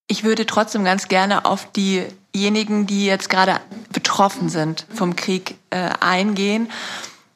[0.08, 3.60] Ich würde trotzdem ganz gerne auf diejenigen, die jetzt gerade
[3.92, 6.68] betroffen sind vom Krieg, äh, eingehen.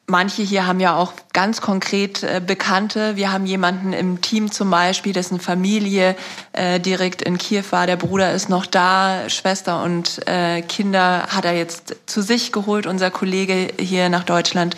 [0.07, 3.15] Manche hier haben ja auch ganz konkret äh, Bekannte.
[3.15, 6.15] Wir haben jemanden im Team zum Beispiel, dessen Familie
[6.53, 7.87] äh, direkt in Kiew war.
[7.87, 12.85] Der Bruder ist noch da, Schwester und äh, Kinder hat er jetzt zu sich geholt,
[12.85, 14.75] unser Kollege hier nach Deutschland.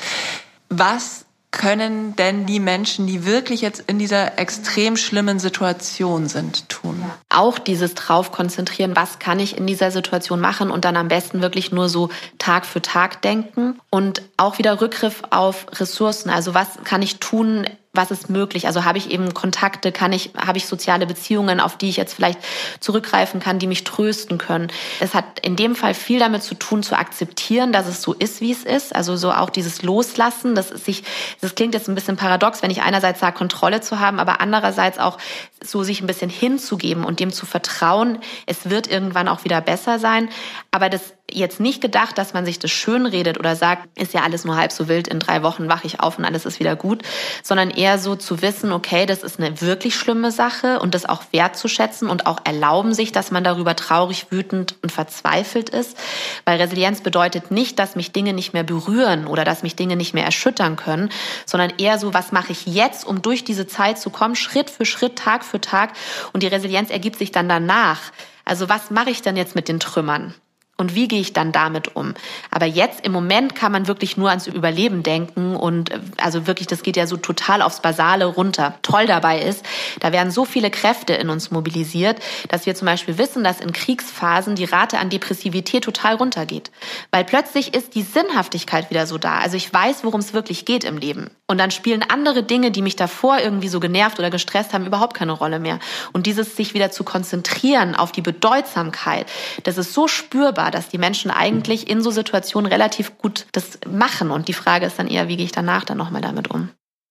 [0.69, 1.25] Was
[1.57, 7.03] können denn die Menschen, die wirklich jetzt in dieser extrem schlimmen Situation sind, tun?
[7.29, 11.41] Auch dieses drauf konzentrieren, was kann ich in dieser Situation machen und dann am besten
[11.41, 16.29] wirklich nur so Tag für Tag denken und auch wieder Rückgriff auf Ressourcen.
[16.29, 17.65] Also was kann ich tun
[17.97, 18.67] was ist möglich?
[18.67, 22.13] Also habe ich eben Kontakte, kann ich, habe ich soziale Beziehungen, auf die ich jetzt
[22.13, 22.39] vielleicht
[22.79, 24.71] zurückgreifen kann, die mich trösten können.
[24.99, 28.39] Es hat in dem Fall viel damit zu tun, zu akzeptieren, dass es so ist,
[28.39, 28.95] wie es ist.
[28.95, 31.03] Also so auch dieses Loslassen, das sich,
[31.41, 34.99] das klingt jetzt ein bisschen paradox, wenn ich einerseits sage, Kontrolle zu haben, aber andererseits
[34.99, 35.17] auch
[35.63, 39.99] so sich ein bisschen hinzugeben und dem zu vertrauen, es wird irgendwann auch wieder besser
[39.99, 40.29] sein.
[40.71, 44.21] Aber das jetzt nicht gedacht, dass man sich das schön redet oder sagt, ist ja
[44.21, 46.75] alles nur halb so wild, in drei Wochen wache ich auf und alles ist wieder
[46.75, 47.03] gut,
[47.43, 51.23] sondern eher so zu wissen, okay, das ist eine wirklich schlimme Sache und das auch
[51.31, 55.97] wertzuschätzen und auch erlauben sich, dass man darüber traurig, wütend und verzweifelt ist.
[56.45, 60.13] Weil Resilienz bedeutet nicht, dass mich Dinge nicht mehr berühren oder dass mich Dinge nicht
[60.13, 61.09] mehr erschüttern können,
[61.45, 64.85] sondern eher so, was mache ich jetzt, um durch diese Zeit zu kommen, Schritt für
[64.85, 65.91] Schritt, Tag für Tag
[66.31, 67.99] und die Resilienz ergibt sich dann danach.
[68.45, 70.33] Also was mache ich denn jetzt mit den Trümmern?
[70.77, 72.13] Und wie gehe ich dann damit um?
[72.51, 76.67] Aber jetzt im Moment kann man wirklich nur ans Überleben denken und äh, also wirklich,
[76.67, 78.75] das geht ja so total aufs Basale runter.
[78.83, 79.65] Toll dabei ist,
[79.99, 82.19] da werden so viele Kräfte in uns mobilisiert,
[82.49, 86.69] dass wir zum Beispiel wissen, dass in Kriegsphasen die Rate an Depressivität total runtergeht.
[87.09, 89.39] Weil plötzlich ist die Sinnhaftigkeit wieder so da.
[89.39, 91.31] Also ich weiß, worum es wirklich geht im Leben.
[91.47, 95.15] Und dann spielen andere Dinge, die mich davor irgendwie so genervt oder gestresst haben, überhaupt
[95.15, 95.79] keine Rolle mehr.
[96.11, 99.27] Und dieses sich wieder zu konzentrieren auf die Bedeutsamkeit,
[99.63, 104.31] das ist so spürbar, dass die Menschen eigentlich in so Situationen relativ gut das machen.
[104.31, 106.69] Und die Frage ist dann eher, wie gehe ich danach dann nochmal damit um?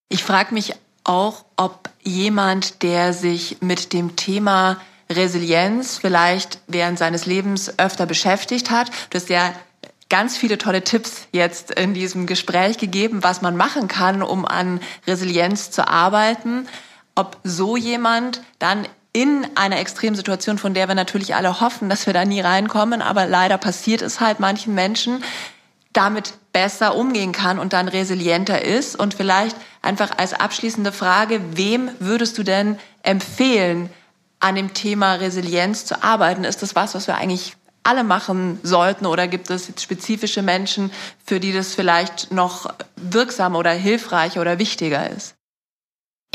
[0.08, 4.78] Ich frage mich auch, ob jemand, der sich mit dem Thema
[5.10, 9.52] Resilienz vielleicht während seines Lebens öfter beschäftigt hat, du hast ja
[10.08, 14.80] ganz viele tolle Tipps jetzt in diesem Gespräch gegeben, was man machen kann, um an
[15.06, 16.68] Resilienz zu arbeiten.
[17.14, 18.86] Ob so jemand dann
[19.16, 23.24] in einer Extremsituation, von der wir natürlich alle hoffen, dass wir da nie reinkommen, aber
[23.24, 25.24] leider passiert es halt manchen Menschen,
[25.94, 28.94] damit besser umgehen kann und dann resilienter ist.
[28.94, 33.88] Und vielleicht einfach als abschließende Frage, wem würdest du denn empfehlen,
[34.38, 36.44] an dem Thema Resilienz zu arbeiten?
[36.44, 40.92] Ist das was, was wir eigentlich alle machen sollten oder gibt es spezifische Menschen,
[41.24, 45.36] für die das vielleicht noch wirksamer oder hilfreicher oder wichtiger ist?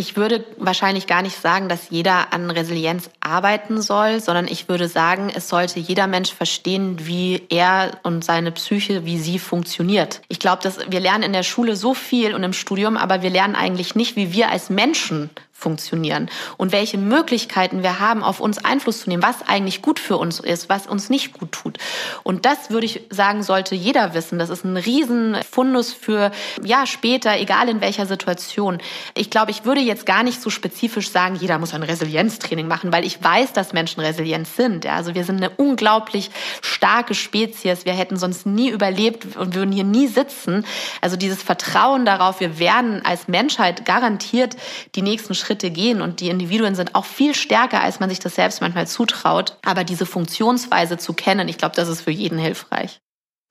[0.02, 4.88] Ich würde wahrscheinlich gar nicht sagen, dass jeder an Resilienz arbeiten soll, sondern ich würde
[4.88, 10.22] sagen, es sollte jeder Mensch verstehen, wie er und seine Psyche, wie sie funktioniert.
[10.28, 13.30] Ich glaube, dass wir lernen in der Schule so viel und im Studium, aber wir
[13.30, 15.30] lernen eigentlich nicht, wie wir als Menschen
[15.62, 20.18] funktionieren und welche Möglichkeiten wir haben, auf uns Einfluss zu nehmen, was eigentlich gut für
[20.18, 21.78] uns ist, was uns nicht gut tut.
[22.24, 24.40] Und das würde ich sagen, sollte jeder wissen.
[24.40, 26.32] Das ist ein Riesenfundus für,
[26.64, 28.80] ja, später, egal in welcher Situation.
[29.14, 32.92] Ich glaube, ich würde jetzt gar nicht so spezifisch sagen, jeder muss ein Resilienztraining machen,
[32.92, 34.86] weil ich weiß, dass Menschen resilient sind.
[34.86, 37.86] Also wir sind eine unglaublich starke Spezies.
[37.86, 40.66] Wir hätten sonst nie überlebt und würden hier nie sitzen.
[41.02, 44.56] Also dieses Vertrauen darauf, wir werden als Menschheit garantiert
[44.96, 48.36] die nächsten Schritte gehen und die Individuen sind auch viel stärker, als man sich das
[48.36, 49.58] selbst manchmal zutraut.
[49.66, 53.02] Aber diese Funktionsweise zu kennen, ich glaube, das ist für jeden hilfreich.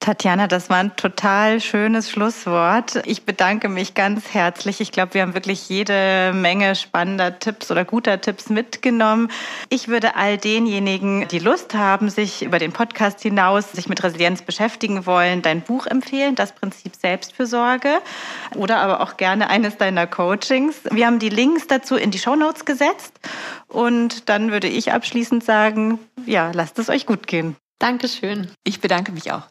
[0.00, 3.02] Tatjana, das war ein total schönes Schlusswort.
[3.04, 4.80] Ich bedanke mich ganz herzlich.
[4.80, 9.30] Ich glaube, wir haben wirklich jede Menge spannender Tipps oder guter Tipps mitgenommen.
[9.68, 14.40] Ich würde all denjenigen, die Lust haben, sich über den Podcast hinaus, sich mit Resilienz
[14.40, 17.98] beschäftigen wollen, dein Buch empfehlen, das Prinzip Selbstfürsorge
[18.56, 20.76] oder aber auch gerne eines deiner Coachings.
[20.90, 23.20] Wir haben die Links dazu in die Show Notes gesetzt
[23.68, 27.54] und dann würde ich abschließend sagen, ja, lasst es euch gut gehen.
[27.78, 28.50] Dankeschön.
[28.64, 29.42] Ich bedanke mich auch.